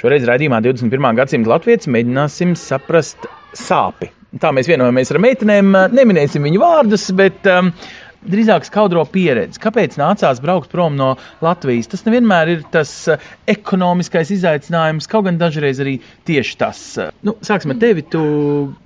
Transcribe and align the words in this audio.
Šoreiz 0.00 0.22
raidījumā 0.24 0.62
21. 0.64 1.12
gadsimta 1.18 1.50
latvijas 1.50 1.84
mēģināsim 1.92 2.54
saprast 2.56 3.26
sāpi. 3.52 4.08
Tā 4.40 4.48
mēs 4.56 4.70
vienojamies 4.70 5.10
ar 5.12 5.18
meitenēm, 5.20 5.74
neminēsim 5.92 6.46
viņu 6.46 6.62
vārdus, 6.62 7.04
bet 7.18 7.44
um, 7.52 7.68
drīzāk 8.24 8.64
skaudro 8.64 9.02
pieredzi. 9.12 9.60
Kāpēc 9.60 9.98
nācās 10.00 10.40
braukt 10.40 10.72
prom 10.72 10.96
no 10.96 11.10
Latvijas? 11.44 11.90
Tas 11.92 12.06
nevienmēr 12.06 12.54
ir 12.54 12.64
tas 12.72 12.94
uh, 13.12 13.28
ekonomiskais 13.50 14.32
izaicinājums, 14.38 15.10
kaut 15.10 15.28
gan 15.28 15.36
dažreiz 15.42 15.84
arī 15.84 15.98
tieši 16.30 16.56
tas. 16.64 16.82
Nu, 17.26 17.36
sāksim 17.44 17.76
ar 17.76 17.82
tevi. 17.84 18.08
Tu 18.08 18.24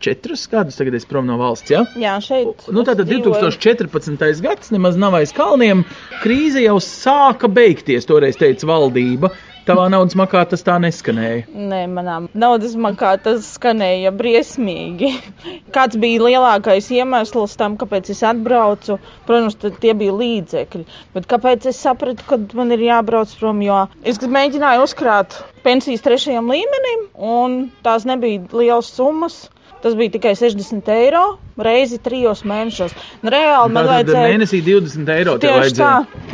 četrus 0.02 0.48
gadus 0.50 0.82
tagad 0.82 0.98
esi 0.98 1.12
prom 1.14 1.30
no 1.30 1.38
valsts, 1.38 1.70
jā? 1.76 1.86
Jā, 1.94 2.18
šeit. 2.26 2.66
Nu, 2.74 2.82
tātad 2.82 3.06
es 3.06 3.14
dzīvoju. 3.14 3.54
2014. 3.54 4.42
gads 4.50 4.74
nemaz 4.74 4.98
nav 4.98 5.14
aiz 5.22 5.30
kalniem. 5.36 5.86
Krīze 6.26 6.66
jau 6.66 6.80
sāka 6.82 7.46
beigties, 7.46 8.10
toreiz 8.10 8.42
teica 8.42 8.74
valdība. 8.74 9.30
Tavā 9.64 9.86
naudas 9.88 10.12
makā 10.20 10.42
tas 10.48 10.60
tā 10.64 10.74
neskanēja. 10.82 11.44
Nē, 11.70 11.78
manā 11.88 12.18
naudas 12.36 12.74
makā 12.76 13.14
tas 13.24 13.46
skanēja 13.56 14.10
briesmīgi. 14.12 15.08
Kāds 15.76 15.96
bija 16.02 16.26
lielākais 16.26 16.90
iemesls 16.92 17.56
tam, 17.60 17.78
kāpēc 17.80 18.10
es 18.12 18.20
atbraucu? 18.28 18.98
Protams, 19.24 19.56
tie 19.80 19.94
bija 19.96 20.18
līdzekļi. 20.20 20.84
Bet 21.16 21.28
kāpēc 21.30 21.70
es 21.72 21.80
sapratu, 21.80 22.26
ka 22.28 22.38
man 22.60 22.76
ir 22.76 22.84
jābrauc 22.84 23.32
prom? 23.40 23.64
Jo 23.64 23.86
es 24.04 24.20
mēģināju 24.20 24.84
uzkrāt 24.84 25.40
pensijas 25.64 26.04
trešajam 26.04 26.52
līmenim, 26.52 27.08
un 27.16 27.58
tās 27.86 28.04
nebija 28.08 28.44
lielas 28.52 28.92
summas. 28.92 29.46
Tas 29.84 29.92
bija 29.98 30.14
tikai 30.14 30.32
60 30.40 30.86
eiro 30.94 31.22
reizi 31.60 31.98
trijos 32.00 32.40
mēnešos. 32.48 32.94
Nu, 33.20 33.28
reāli 33.34 33.72
man 33.74 33.84
Tātad 33.84 33.90
vajadzēja. 33.92 34.28
mēnesī 34.32 34.60
20 34.64 35.10
eiro 35.12 35.34
Tieši 35.42 35.74
tā, 35.76 35.90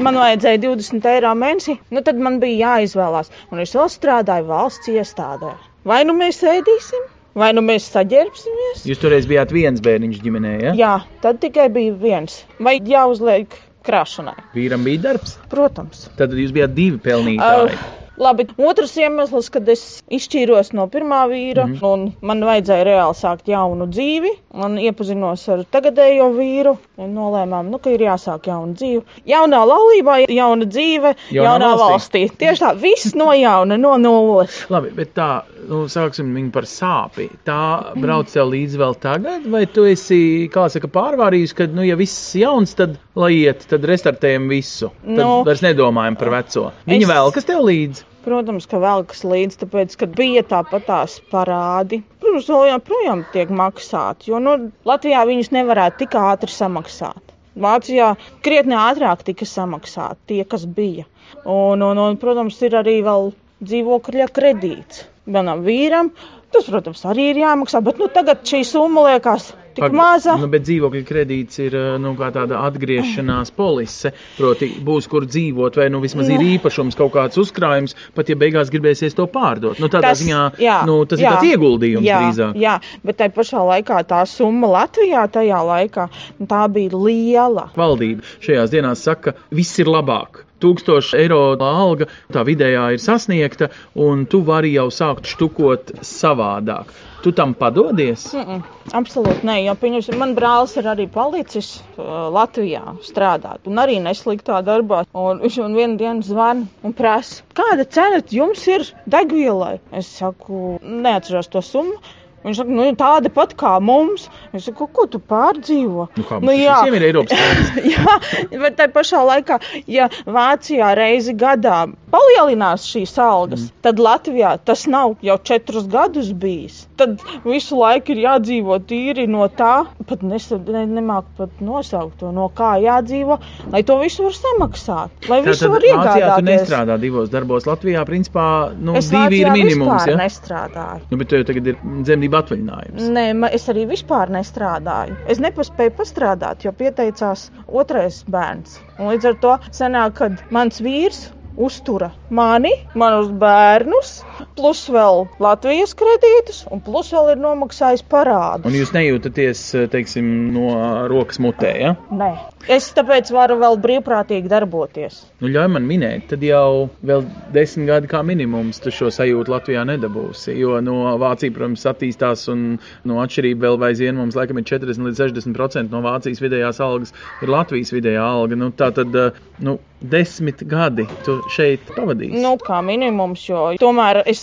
man 0.06 0.18
vajadzēja 0.20 0.60
20 0.68 1.08
eiro 1.10 1.32
mēnesī, 1.40 1.74
nu 1.90 2.04
tad 2.06 2.20
man 2.22 2.38
bija 2.42 2.76
jāizvēlās. 2.76 3.32
Un 3.50 3.64
es 3.64 3.74
vēl 3.74 3.90
strādāju 3.90 4.46
valsts 4.52 4.92
iestādē. 4.94 5.56
Vai 5.90 6.04
nu 6.06 6.14
mēs 6.14 6.38
ēdīsim, 6.46 7.08
vai 7.42 7.50
nu 7.56 7.66
mēs 7.66 7.90
saģērbsimies? 7.90 8.86
Jūs 8.86 9.02
toreiz 9.02 9.26
bijāt 9.26 9.50
viens 9.56 9.82
bērniņš 9.82 10.22
ģimenē, 10.22 10.56
ja? 10.68 10.76
Jā, 10.78 10.94
tad 11.24 11.42
tikai 11.42 11.66
bija 11.74 11.98
viens. 11.98 12.44
Vai 12.62 12.78
jāuzliek 12.78 13.58
krāšanai? 13.82 14.36
Vīram 14.54 14.86
bija 14.86 15.08
darbs. 15.10 15.40
Protams. 15.50 16.06
Tad 16.20 16.38
jūs 16.38 16.54
bijāt 16.54 16.78
divi 16.78 17.02
pelnītāji. 17.02 17.74
Uh, 17.74 17.99
Labi, 18.20 18.44
otrs 18.60 18.92
iemesls, 19.00 19.48
kad 19.52 19.68
es 19.72 19.82
izšķīros 20.12 20.74
no 20.76 20.84
pirmā 20.92 21.22
vīra, 21.30 21.64
mm. 21.64 21.78
un 21.88 22.02
man 22.26 22.44
vajadzēja 22.44 22.84
reāli 22.84 23.16
sākt 23.16 23.48
jaunu 23.48 23.86
dzīvi, 23.88 24.32
un 24.60 24.76
iepazinos 24.82 25.46
ar 25.54 25.62
tagadējo 25.72 26.26
vīru, 26.34 26.74
un 27.00 27.14
nolēmām, 27.16 27.70
nu, 27.72 27.80
ka 27.80 27.94
ir 27.94 28.04
jāsāk 28.04 28.50
jauna 28.50 28.76
dzīve. 28.76 29.06
Jaunā 29.30 29.62
laulībā, 29.70 30.18
jauna 30.28 30.68
dzīve, 30.68 31.14
jaunā, 31.32 31.46
jaunā 31.46 31.70
valstī. 31.80 32.26
valstī. 32.26 32.42
Tieši 32.42 32.64
tā, 32.66 32.74
viss 32.82 33.16
no 33.16 33.30
jauna, 33.32 33.80
no 33.80 33.94
nulles. 34.02 34.58
Labi, 34.72 34.92
bet 35.00 35.14
tā, 35.16 35.30
nu, 35.70 35.86
sāksim 35.88 36.28
viņu 36.36 36.52
par 36.58 36.68
sāpi. 36.68 37.30
Tā 37.48 37.62
brauc 37.96 38.28
tev 38.34 38.52
līdzi 38.52 38.82
vēl 38.84 38.98
tagad, 39.00 39.48
vai 39.48 39.64
tu 39.70 39.86
esi, 39.88 40.20
kā 40.52 40.68
saka, 40.68 40.92
pārvārījis, 40.92 41.56
ka, 41.56 41.70
nu, 41.72 41.88
ja 41.88 41.96
viss 41.96 42.34
jauns, 42.36 42.76
tad 42.76 43.00
lai 43.16 43.32
iet, 43.38 43.64
tad 43.72 43.88
restartējam 43.88 44.52
visu. 44.52 44.92
Tad 45.00 45.24
Nu, 45.24 45.32
vairs 45.48 45.64
nedomājam 45.64 46.20
par 46.20 46.34
veco. 46.36 46.68
Viņa 46.84 47.06
es- 47.08 47.12
vēl 47.14 47.34
kas 47.34 47.48
tev 47.48 47.64
līdzi? 47.64 48.09
Protams, 48.24 48.66
ka 48.68 48.80
vēl 48.82 49.06
kas 49.08 49.22
līdz, 49.24 49.58
tāpēc, 49.62 49.96
kad 50.00 50.14
bija 50.16 50.42
tāpat 50.44 50.86
tās 50.88 51.16
parādi. 51.32 52.02
Protams, 52.20 52.48
vēl 52.52 52.66
joprojām 52.74 53.24
tiek 53.32 53.52
maksāti, 53.62 54.28
jo 54.32 54.40
nu, 54.44 54.56
Latvijā 54.88 55.22
viņus 55.28 55.52
nevarētu 55.56 56.02
tik 56.02 56.16
ātri 56.20 56.52
samaksāt. 56.52 57.32
Vācijā 57.60 58.12
krietni 58.44 58.76
ātrāk 58.78 59.24
tika 59.26 59.48
samaksāti 59.48 60.34
tie, 60.34 60.42
kas 60.48 60.66
bija. 60.68 61.06
Un, 61.44 61.82
un, 61.82 61.98
un, 61.98 62.18
protams, 62.20 62.60
ir 62.66 62.76
arī 62.78 63.00
vēl 63.06 63.32
dzīvokļa 63.64 64.28
kredīts. 64.36 65.06
Manam 65.30 65.64
vīram 65.64 66.12
tas, 66.50 66.66
protams, 66.66 67.02
arī 67.06 67.30
ir 67.32 67.42
jāmaksā, 67.44 67.80
bet 67.86 68.00
nu, 68.00 68.08
tagad 68.12 68.44
šī 68.46 68.62
summa 68.66 69.06
liekas 69.08 69.50
tik 69.74 69.84
Pag- 69.84 69.96
maza. 69.96 70.36
Nu, 70.40 70.48
bet 70.50 70.64
dzīvokļa 70.66 71.02
kredīts 71.08 71.60
ir 71.62 71.76
eh, 71.78 71.88
nu, 72.02 72.14
tāda 72.20 72.62
atgriešanās 72.66 73.52
polise. 73.56 74.12
Proti, 74.38 74.70
būs 74.86 75.08
kur 75.10 75.26
dzīvot, 75.28 75.78
vai 75.80 75.88
nu 75.92 76.02
vismaz 76.02 76.30
ir 76.32 76.42
īpašums, 76.56 76.98
kaut 76.98 77.14
kāds 77.16 77.40
uzkrājums, 77.40 77.96
pat 78.16 78.30
ja 78.30 78.38
beigās 78.40 78.72
gribēsies 78.72 79.16
to 79.18 79.26
pārdot. 79.30 79.80
Nu, 79.82 79.90
tādā 79.92 80.12
tas, 80.12 80.22
ziņā 80.22 80.42
jā, 80.62 80.80
nu, 80.88 81.00
tas 81.10 81.22
jā, 81.22 81.30
ir 81.30 81.38
tāds 81.38 81.54
ieguldījums 81.54 82.06
jā, 82.08 82.20
drīzāk. 82.24 82.60
Jā, 82.60 82.76
bet 83.06 83.20
tai 83.22 83.30
pašā 83.34 83.64
laikā 83.72 84.02
tā 84.10 84.22
summa 84.28 84.70
Latvijā 84.78 85.26
tajā 85.32 85.64
laikā 85.70 86.06
nu, 86.38 86.50
tā 86.50 86.66
bija 86.72 87.00
liela. 87.00 87.68
Valdība 87.78 88.26
šajās 88.44 88.72
dienās 88.74 89.04
saka, 89.06 89.36
viss 89.54 89.80
ir 89.82 89.90
labāk. 89.90 90.44
1000 90.60 91.14
eiro 91.16 91.40
alga, 91.64 92.08
tā 92.32 92.44
vidējā 92.44 92.90
ir 92.94 93.00
sasniegta, 93.02 93.70
un 93.96 94.26
tu 94.30 94.42
vari 94.44 94.74
jau 94.74 94.90
sākt 94.92 95.30
štukot 95.32 95.94
savādāk. 96.04 96.92
Tu 97.20 97.32
tam 97.36 97.52
padodies? 97.54 98.32
Mm 98.32 98.44
-mm, 98.46 98.60
absolūti 98.96 99.44
nē, 99.44 99.56
jo 99.64 99.74
pieņemsim, 99.82 100.16
man 100.18 100.34
brālis 100.34 100.76
ir 100.80 100.86
arī 100.92 101.06
palicis 101.16 101.68
uh, 101.80 102.04
Latvijā 102.36 102.94
strādāt, 103.04 103.66
un 103.66 103.76
arī 103.82 103.98
nesliktā 104.00 104.62
darbā. 104.64 105.04
Un 105.12 105.42
viņš 105.44 105.58
man 105.62 105.74
vienu 105.74 105.96
dienu 105.96 106.22
zvana 106.22 106.66
un 106.82 106.92
prasa, 106.92 107.42
kāda 107.54 107.84
cena 107.84 108.22
jums 108.30 108.66
ir 108.68 108.86
degvielai? 109.06 109.80
Es 109.92 110.06
saku, 110.06 110.78
neatceros 110.82 111.48
to 111.48 111.62
summu. 111.62 112.00
Viņš 112.44 112.56
saka, 112.62 112.72
nu, 112.72 112.84
tāda 112.96 113.28
pat 113.34 113.52
kā 113.60 113.74
mums. 113.84 114.28
Es 114.56 114.64
saku, 114.68 114.86
ko 114.96 115.04
tu 115.12 115.18
pārdzīvo? 115.20 116.08
Nu, 116.16 116.24
kā 116.28 116.38
mums 116.40 116.52
tas 116.56 116.84
visiem 116.84 116.96
ir 116.96 117.06
Eiropas 117.10 117.36
Savienības? 117.40 117.90
Jā, 117.92 118.58
bet 118.64 118.78
tā 118.80 118.86
pašā 118.94 119.20
laikā, 119.28 119.58
ja 119.90 120.08
Vācijā 120.26 120.94
reizi 120.96 121.34
gadā 121.36 121.82
palielinās 122.10 122.84
šīs 122.90 123.12
algas, 123.22 123.66
mm. 123.68 123.82
tad 123.86 124.00
Latvijā 124.02 124.54
tas 124.66 124.86
nav 124.90 125.12
jau 125.22 125.36
četrus 125.46 125.84
gadus 125.92 126.32
bijis. 126.32 126.80
Tad 126.98 127.20
visu 127.44 127.78
laiku 127.78 128.16
ir 128.16 128.22
jādzīvo 128.24 128.80
tīri 128.90 129.28
no 129.30 129.46
tā, 129.54 129.84
pat 130.08 130.24
nes, 130.26 130.48
ne, 130.66 130.82
nemāk 130.90 131.28
pat 131.38 131.60
nosaukt 131.62 132.18
to, 132.20 132.32
no 132.34 132.48
kā 132.56 132.72
jādzīvo, 132.82 133.36
lai 133.72 133.82
to 133.86 133.98
visu 134.02 134.26
var 134.26 134.34
samaksāt, 134.36 135.28
lai 135.30 135.38
visu 135.46 135.68
Tātad 135.68 135.76
var 135.76 135.86
Vācijā 135.86 136.00
tu 136.00 136.18
iegādāties. 136.24 136.48
nestrādā 136.50 136.98
divos 137.04 137.30
darbos. 137.32 137.68
Latvijā, 137.70 138.02
principā, 138.08 138.46
nu, 138.74 138.96
Es 138.98 139.12
divi 139.12 139.40
ir 139.44 139.48
Vācijā 139.48 139.54
minimums. 139.54 139.94
vispār 139.94 140.10
Ja? 140.10 140.18
nestrādāju. 140.24 141.06
Nu, 141.12 141.20
bet 141.22 141.30
tev 141.30 141.46
tagad 141.48 141.70
ir 141.74 141.78
dzemdību 141.84 142.29
atvaļinājums. 142.38 143.08
Nē, 143.16 143.26
es 143.56 143.66
arī 143.72 143.86
vispār 143.90 144.32
nestrādāju. 144.34 145.16
Es 145.30 145.42
nepaspēju 145.42 145.96
pastrādāt, 145.98 146.64
jo 146.66 146.72
pieteicās 146.76 147.48
otrais 147.66 148.22
bērns. 148.30 148.78
Un 148.98 149.12
līdz 149.12 149.32
ar 149.32 149.38
to 149.44 149.58
sanāk, 149.76 150.16
kad 150.22 150.42
mans 150.54 150.80
vīrs 150.84 151.28
uztura 151.56 152.10
mani, 152.30 152.72
manus 152.98 153.30
bērnus, 153.40 154.12
plus 154.58 154.84
vēl 154.92 155.26
Latvijas 155.42 155.94
kredītus, 155.98 156.62
un 156.70 156.82
plus 156.84 157.10
vēl 157.14 157.34
ir 157.34 157.42
nomaksājis 157.42 158.04
parādus. 158.10 158.68
Un 158.68 158.76
jūs 158.76 158.92
nejūtaties, 158.94 159.64
teiksim, 159.92 160.30
no 160.54 160.70
rokas 161.10 161.40
mutē, 161.42 161.72
ja? 161.82 161.94
Nē, 162.14 162.30
es 162.70 162.90
tāpēc 162.96 163.32
varu 163.34 163.58
vēl 163.60 163.78
brīvprātīgi 163.82 164.50
darboties. 164.50 165.20
Nu, 165.42 165.50
ļauj 165.52 165.70
man 165.74 165.86
minēt, 165.88 166.28
tad 166.32 166.44
jau 166.44 166.88
vēl 167.06 167.26
desmit 167.54 167.90
gadi 167.90 168.10
kā 168.10 168.22
minimums 168.26 168.80
tu 168.82 168.92
šo 168.94 169.10
sajūtu 169.14 169.52
Latvijā 169.52 169.84
nedabūsi. 169.88 170.54
Jo 170.60 170.78
no 170.84 171.16
Vācija, 171.20 171.54
protams, 171.56 171.86
attīstās 171.90 172.46
un 172.52 172.66
no 173.08 173.20
atšķirība 173.24 173.66
vēl 173.66 173.88
aizvien 173.90 174.18
mums 174.20 174.38
laikam 174.38 174.60
ir 174.60 174.68
40 174.68 175.10
līdz 175.10 175.22
60% 175.26 175.94
no 175.94 176.02
Vācijas 176.04 176.42
vidējās 176.44 176.82
algas 176.84 177.14
ir 177.42 177.52
Latvijas 177.52 177.94
vidējā 177.94 178.24
alga. 178.24 178.58
Nu, 178.60 178.70
tā 178.76 178.90
tad, 178.94 179.14
eh, 179.16 179.40
nu, 179.64 179.78
desmit 180.00 180.62
gadi 180.68 181.04
tu 181.26 181.36
šeit 181.52 181.90
pavadīsi. 181.94 182.40
Nu, 182.40 182.54
kā 182.60 182.80
minimums, 182.84 183.42
jo 183.48 183.66
tomēr 183.80 184.22
es, 184.30 184.42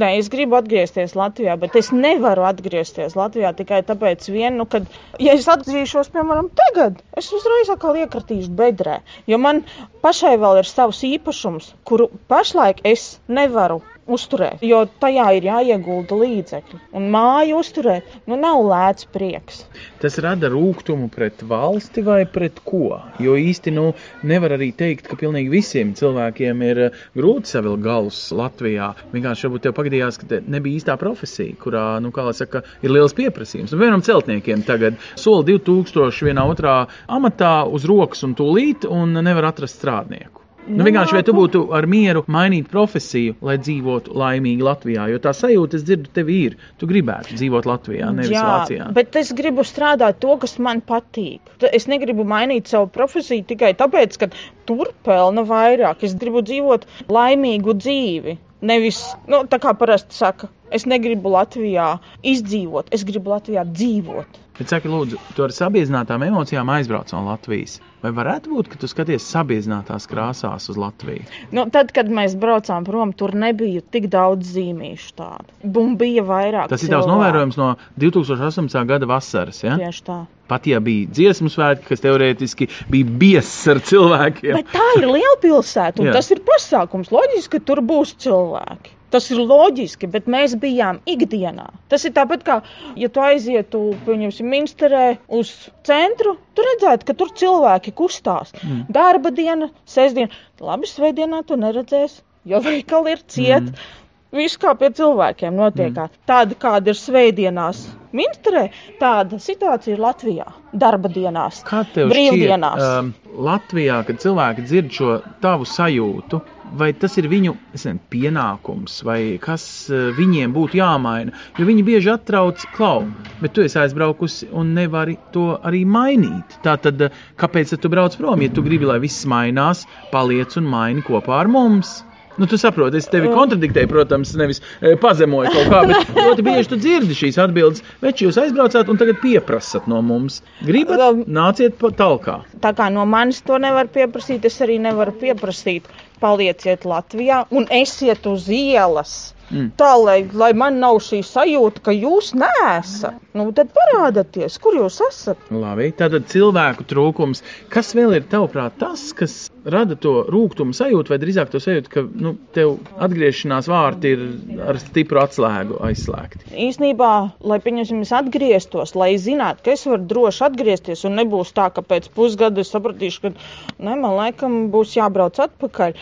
ne, 0.00 0.10
es 0.18 0.30
gribu 0.32 0.58
atgriezties 0.58 1.14
Latvijā, 1.18 1.56
bet 1.60 1.76
es 1.80 1.90
nevaru 1.94 2.46
atgriezties 2.48 3.16
Latvijā 3.18 3.52
tikai 3.58 3.82
tāpēc, 3.86 4.28
vien, 4.32 4.58
nu, 4.60 4.68
kad, 4.70 4.88
ja 5.22 5.36
es 5.36 5.48
atgriežos, 5.50 6.10
piemēram, 6.14 6.50
tagad, 6.56 7.02
es 7.20 7.30
uzreiz 7.36 7.72
atkal 7.74 8.00
iekratīšu 8.04 8.52
bedrē, 8.58 9.00
jo 9.30 9.40
man 9.40 9.64
pašai 10.04 10.36
vēl 10.40 10.62
ir 10.62 10.70
savs 10.70 11.04
īpašums, 11.08 11.74
kuru 11.88 12.08
pašlaik 12.32 12.84
es 12.88 13.14
nevaru 13.28 13.82
uzturēt, 14.10 14.62
jo 14.64 14.82
tajā 15.00 15.26
ir 15.38 15.46
jāiegulda 15.48 16.18
līdzekļi. 16.20 16.80
Un 16.96 17.08
māju 17.12 17.60
uzturēt, 17.62 18.08
nu 18.30 18.38
nav 18.40 18.60
lēts 18.68 19.08
prieks. 19.14 19.64
Tas 20.02 20.18
rada 20.22 20.50
rūkumu 20.52 21.08
pret 21.12 21.42
valsti 21.48 22.04
vai 22.04 22.20
pret 22.28 22.60
ko? 22.66 22.98
Jo 23.22 23.36
īsti 23.40 23.72
nu, 23.74 23.86
nevar 24.26 24.56
arī 24.58 24.70
teikt, 24.76 25.08
ka 25.08 25.18
pilnīgi 25.20 25.52
visiem 25.52 25.94
cilvēkiem 25.96 26.62
ir 26.68 26.82
eh, 26.88 27.00
grūti 27.16 27.54
savilkt 27.54 27.84
galus 27.84 28.20
Latvijā. 28.34 28.92
Vienkārši 29.14 29.48
varbūt 29.48 29.66
tev 29.68 29.76
pagadījās, 29.78 30.20
ka 30.20 30.30
te 30.30 30.42
nebija 30.44 30.82
īstā 30.82 30.98
profesija, 31.00 31.56
kurā, 31.60 31.86
nu, 32.04 32.12
kā 32.14 32.26
lai 32.28 32.36
saka, 32.36 32.64
ir 32.84 32.94
liels 32.94 33.16
pieprasījums. 33.16 33.74
Un 33.74 33.84
vienam 33.84 34.04
celtniekiem 34.04 34.64
tagad 34.68 35.00
soli 35.16 35.48
2000 35.54 36.28
vienā 36.28 36.46
otrā 36.50 36.78
amatā 37.08 37.56
uz 37.64 37.88
rokas 37.88 38.24
un 38.26 38.36
tūlīt 38.38 38.88
un 38.90 39.16
nevar 39.24 39.52
atrast 39.52 39.80
strādnieku. 39.80 40.43
Nu, 40.64 40.84
vienkārši, 40.86 41.12
vai 41.18 41.22
tu 41.26 41.34
būtu 41.36 41.60
ar 41.76 41.84
mieru 41.90 42.22
mainīt 42.32 42.70
profesiju, 42.72 43.34
lai 43.44 43.56
dzīvotu 43.60 44.14
laimīgi 44.16 44.64
Latvijā? 44.64 45.04
Jo 45.12 45.18
tā 45.20 45.34
sajūta, 45.36 45.76
es 45.76 45.84
dzirdu, 45.84 46.08
tev 46.16 46.30
ir. 46.32 46.56
Tu 46.80 46.88
gribētu 46.88 47.36
dzīvot 47.36 47.68
Latvijā, 47.68 48.08
nevis 48.16 48.32
Jā, 48.32 48.44
Vācijā. 48.48 48.86
bet 48.96 49.18
es 49.20 49.32
gribu 49.36 49.66
strādāt 49.68 50.22
to, 50.24 50.38
kas 50.40 50.56
man 50.58 50.80
patīk. 50.80 51.52
Es 51.68 51.84
negribu 51.90 52.24
mainīt 52.24 52.72
savu 52.72 52.88
profesiju 52.94 53.44
tikai 53.50 53.74
tāpēc, 53.76 54.16
ka 54.22 54.30
tur 54.64 54.94
pelna 55.04 55.44
vairāk. 55.44 56.06
Es 56.08 56.16
gribu 56.16 56.40
dzīvot 56.46 56.88
laimīgu 57.12 57.76
dzīvi. 57.84 58.38
Nevis, 58.64 59.02
nu, 59.28 59.42
tā 59.44 59.58
kā 59.60 59.74
parasti 59.76 60.16
saka, 60.16 60.48
es 60.72 60.86
negribu 60.88 61.28
Latvijā 61.34 61.98
izdzīvot, 62.24 62.88
es 62.96 63.04
gribu 63.04 63.34
Latvijā 63.34 63.66
dzīvot. 63.68 64.43
Bet 64.54 64.70
saki, 64.70 64.86
lūdzu, 64.86 65.18
tu 65.34 65.42
ar 65.42 65.50
sabiedrinātām 65.50 66.22
emocijām 66.28 66.68
aizbrauc 66.76 67.10
no 67.10 67.24
Latvijas. 67.26 67.80
Vai 68.04 68.12
varētu 68.14 68.52
būt, 68.52 68.68
ka 68.70 68.78
tu 68.78 68.86
skaties 68.86 69.26
sabiedrinātās 69.32 70.06
krāsās 70.06 70.68
uz 70.70 70.78
Latviju? 70.78 71.24
Nu, 71.56 71.64
tad, 71.74 71.90
kad 71.96 72.06
mēs 72.12 72.36
braucām 72.38 72.86
prom, 72.86 73.10
tur 73.18 73.34
nebija 73.34 73.82
tik 73.82 74.06
daudz 74.12 74.52
zīmīšu 74.54 75.10
tādu. 75.18 75.58
Un 75.82 75.96
bija 75.98 76.22
vairāk. 76.28 76.70
Tas 76.70 76.86
ir 76.86 76.92
tavs 76.92 77.08
cilvēku. 77.08 77.16
novērojums 77.16 77.58
no 77.58 77.72
2018. 78.04 78.78
gada 78.92 79.10
vasaras. 79.10 79.62
Ja? 79.64 79.74
Tieši 79.80 80.06
tā. 80.06 80.20
Pat 80.46 80.68
ja 80.70 80.78
bija 80.84 81.10
dziesmu 81.10 81.50
svētki, 81.50 81.88
kas 81.90 82.04
teorētiski 82.04 82.70
bija 82.94 83.18
biezs 83.24 83.56
ar 83.72 83.82
cilvēkiem. 83.82 84.54
Bet 84.60 84.70
tā 84.76 84.90
ir 85.00 85.08
liela 85.08 85.38
pilsēta, 85.42 85.98
un. 85.98 86.12
Jā. 86.12 86.18
tas 86.20 86.30
ir 86.30 86.44
pasākums. 86.46 87.10
Loģiski, 87.14 87.56
ka 87.56 87.72
tur 87.72 87.82
būs 87.82 88.14
cilvēki. 88.22 88.93
Tas 89.14 89.28
ir 89.30 89.38
loģiski, 89.38 90.08
bet 90.10 90.26
mēs 90.34 90.56
bijām 90.58 90.98
ikdienā. 91.06 91.68
Tas 91.92 92.02
ir 92.08 92.14
tāpat 92.16 92.44
kā, 92.46 92.58
ja 92.98 93.08
tu 93.14 93.22
aizietu, 93.22 93.82
pieņemsim, 94.08 94.48
Minsterē 94.50 95.04
uz 95.38 95.52
centru, 95.86 96.34
tu 96.54 96.66
redzētu, 96.66 97.06
ka 97.06 97.16
tur 97.20 97.30
cilvēki 97.42 97.94
kustās. 97.94 98.50
Mm. 98.62 98.86
Darba 98.96 99.30
diena, 99.34 99.70
sestdiena, 99.86 100.34
labi, 100.58 100.90
svētdienā 100.90 101.44
tu 101.46 101.58
neredzēsi, 101.60 102.24
jo 102.50 102.62
veikali 102.64 103.14
ir 103.14 103.22
ciet. 103.36 103.70
Mm. 103.70 103.92
Viss 104.34 104.58
kā 104.58 104.74
pie 104.74 104.90
cilvēkiem 104.98 105.54
notiek. 105.62 105.94
Mm. 105.94 106.24
Tāda, 106.26 106.58
kāda 106.66 106.90
ir 106.90 106.98
svētdienās 106.98 107.86
Minsterē, 108.14 108.68
tāda 109.00 109.40
situācija 109.42 109.96
ir 109.96 110.02
Latvijā. 110.02 110.46
Darba 110.74 111.10
dienās, 111.10 111.62
brīvdienās. 111.66 112.78
šķiet, 112.78 113.00
um, 113.00 113.40
Latvijā, 113.46 113.96
kad 114.06 114.20
cilvēki 114.22 114.66
dzird 114.68 114.92
šo 114.94 115.16
tavu 115.42 115.66
sajūtu, 115.66 116.38
vai 116.78 116.92
tas 116.98 117.18
ir 117.18 117.26
viņu 117.30 117.56
nezinu, 117.72 118.02
pienākums, 118.14 119.00
vai 119.06 119.18
kas 119.42 119.66
uh, 119.90 120.12
viņiem 120.14 120.54
būtu 120.54 120.78
jāmaina? 120.78 121.34
Jo 121.58 121.66
viņi 121.66 121.86
bieži 121.90 122.14
atrauc 122.14 122.62
klau, 122.76 123.04
bet 123.42 123.56
tu 123.58 123.66
esi 123.66 123.82
aizbraukusi 123.82 124.52
un 124.54 124.74
nevari 124.78 125.18
to 125.34 125.52
arī 125.66 125.82
mainīt. 125.82 126.58
Tātad, 126.66 127.08
uh, 127.08 127.22
kāpēc 127.40 127.74
tad 127.74 127.82
tu 127.82 127.90
brauc 127.90 128.14
prom? 128.20 128.46
Ja 128.46 128.54
tu 128.54 128.62
gribi, 128.66 128.86
lai 128.90 129.00
viss 129.02 129.26
mainās, 129.26 129.88
paliec 130.14 130.54
un 130.60 130.70
maini 130.70 131.02
kopā 131.06 131.42
ar 131.42 131.50
mums. 131.50 131.98
Nu, 132.36 132.48
tu 132.50 132.58
saproti, 132.58 132.98
es 132.98 133.06
tevi 133.10 133.28
kontradiktēju, 133.30 133.88
protams, 133.90 134.32
nevis 134.38 134.58
e, 134.80 134.94
pazemoju 135.00 135.52
kaut 135.54 135.68
kā, 135.70 135.82
bet 135.90 136.08
ļoti 136.26 136.46
bieži 136.46 136.72
tu 136.72 136.78
dzirdi 136.82 137.18
šīs 137.18 137.38
atbildes. 137.44 137.84
Bet 138.02 138.22
jūs 138.24 138.38
aizbraucāt 138.42 138.90
un 138.90 138.98
tagad 138.98 139.20
pieprasat 139.22 139.86
no 139.90 140.00
mums. 140.02 140.40
Gribat, 140.66 141.22
nāciet 141.30 141.78
pa 141.78 141.92
talkā. 141.94 142.40
Tā 142.64 142.74
kā 142.74 142.90
no 142.94 143.06
manis 143.06 143.42
to 143.46 143.60
nevar 143.62 143.90
pieprasīt, 143.94 144.48
es 144.50 144.58
arī 144.64 144.80
nevaru 144.82 145.14
pieprasīt. 145.20 145.86
Palieciet 146.24 146.86
Latvijā 146.88 147.44
un 147.52 147.66
esiet 147.74 148.26
uz 148.30 148.48
ielas. 148.48 149.34
Mm. 149.50 149.70
Tā, 149.78 149.90
lai, 150.00 150.18
lai 150.32 150.52
man 150.56 150.78
nav 150.80 150.98
šī 151.04 151.20
sajūta, 151.26 151.82
ka 151.84 151.92
jūs 151.94 152.32
neesat. 152.38 153.18
Nu, 153.36 153.48
tad 153.56 153.72
parādieties, 153.74 154.56
kur 154.62 154.76
jūs 154.78 155.00
esat. 155.08 155.40
Labi, 155.52 155.90
tātad 155.98 156.28
cilvēku 156.30 156.86
trūkums. 156.88 157.42
Kas 157.72 157.92
vēl 157.96 158.16
ir 158.18 158.28
tavuprāt 158.30 158.78
tas, 158.80 159.08
kas 159.16 159.34
rada 159.70 159.96
to 160.00 160.14
rūkumu 160.32 160.76
sajūtu, 160.76 161.12
vai 161.12 161.18
drīzāk 161.22 161.52
to 161.52 161.60
sajūtu, 161.62 161.92
ka 161.92 162.04
nu, 162.24 162.34
tev 162.56 162.76
atgriešanās 163.04 163.68
vārti 163.70 164.14
ir 164.14 164.24
ar 164.64 164.80
stipru 164.82 165.22
atslēgu 165.24 165.80
aizslēgti? 165.88 166.54
Īsnībā, 166.68 167.12
lai 167.44 167.60
pieņemsim, 167.64 168.04
es 168.06 168.14
atgrieztos, 168.16 168.94
lai 168.98 169.14
zinātu, 169.20 169.64
ka 169.66 169.76
es 169.76 169.84
varu 169.88 170.08
droši 170.14 170.44
atgriezties, 170.48 171.04
un 171.08 171.18
nebūs 171.20 171.54
tā, 171.56 171.68
ka 171.74 171.84
pēc 171.84 172.10
pusgada 172.16 172.64
es 172.64 172.72
sapratīšu, 172.74 173.26
ka 173.26 173.34
ne, 173.34 173.94
man 173.94 174.10
laikam 174.14 174.68
būs 174.74 174.96
jābrauc 174.98 175.40
atpakaļ. 175.48 175.96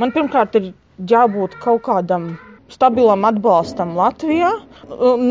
Man 0.00 0.12
pirmkārt 0.12 0.58
ir 0.60 0.72
jābūt 1.08 1.56
kaut 1.62 1.82
kādam 1.88 2.34
stabilam 2.72 3.24
atbalstam 3.28 3.94
Latvijā. 3.98 4.50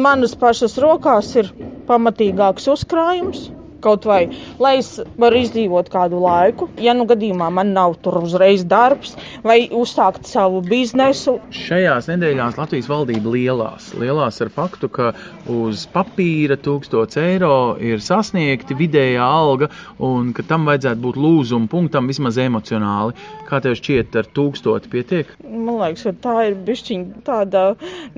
Manas 0.06 0.36
pašas 0.44 0.78
rokās 0.86 1.34
ir 1.42 1.52
pamatīgāks 1.90 2.68
uzkrājums. 2.76 3.48
Kaut 3.86 4.06
vai, 4.10 4.24
lai 4.58 4.78
es 4.80 4.96
varu 5.22 5.38
izdzīvot 5.44 5.92
kādu 5.94 6.18
laiku, 6.24 6.70
ja 6.82 6.96
nu 6.98 7.06
gadījumā 7.10 7.52
man 7.54 7.74
nav 7.76 8.00
tur 8.02 8.18
uzreiz 8.24 8.64
darbs, 8.66 9.14
vai 9.46 9.60
uzsākt 9.70 10.26
savu 10.26 10.64
biznesu, 10.66 11.36
Šajās 11.54 12.08
nedēļās 12.10 12.58
Latvijas 12.58 12.88
valdība 12.90 13.32
lielās. 13.36 13.92
Lielās 14.00 14.42
ar 14.42 14.50
faktu, 14.54 14.90
ka 14.90 15.12
uz 15.52 15.86
papīra 15.94 16.58
1000 16.58 17.20
eiro 17.22 17.52
ir 17.78 18.02
sasniegti 18.04 18.78
vidējā 18.78 19.26
alga 19.26 19.70
un 20.04 20.32
ka 20.36 20.46
tam 20.50 20.66
vajadzētu 20.70 21.04
būt 21.06 21.20
lūzuma 21.22 21.70
punktam 21.72 22.10
vismaz 22.12 22.40
emocionāli. 22.42 23.16
Kā 23.50 23.62
tev 23.64 23.78
šķiet, 23.80 24.18
ar 24.18 24.30
1000 24.40 24.90
pietiek? 24.92 25.30
Man 25.46 25.78
liekas, 25.84 26.08
ka 26.10 26.16
tā 26.26 26.36
ir 26.50 26.58
bišķiņa 26.68 27.24
tāda, 27.28 27.66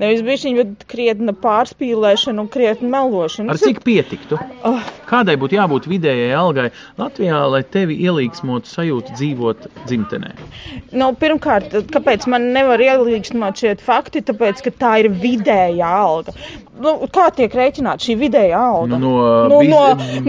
nevis 0.00 0.24
bišķiņa, 0.26 0.64
bet 0.64 0.88
krietna 0.90 1.36
pārspīlēšana 1.44 2.44
un 2.44 2.50
krietna 2.52 2.92
melošana. 2.96 3.52
Ar 3.52 3.60
cik 3.60 3.84
pietiktu? 3.86 4.40
Oh, 4.66 4.80
Kādai 5.08 5.38
būtu 5.40 5.57
jābūt 5.58 5.88
vidējai 5.90 6.32
algai 6.38 6.68
Latvijā, 7.00 7.42
lai 7.52 7.62
tevi 7.66 7.98
ielīgsmotu 8.06 8.70
sajūta 8.70 9.16
dzīvot 9.18 9.68
dzimtenē? 9.86 10.34
nu, 10.92 11.10
pirmkārt, 11.18 11.74
kāpēc 11.92 12.26
man 12.30 12.50
nevar 12.54 12.80
ielīgstināt 12.82 13.60
šie 13.60 13.74
fakti? 13.82 14.24
Tāpēc, 14.28 14.62
ka 14.64 14.74
tā 14.84 14.94
ir 15.04 15.12
vidējā 15.12 15.92
alga. 15.98 16.34
Nu, 16.78 16.92
kā 17.10 17.26
tiek 17.34 17.54
rēķināta 17.58 18.06
šī 18.06 18.14
vidējā 18.20 18.58
alga? 18.58 18.98
Nu, 19.02 19.12
nu, 19.50 19.60
biz- 19.64 19.70
no, 19.72 19.80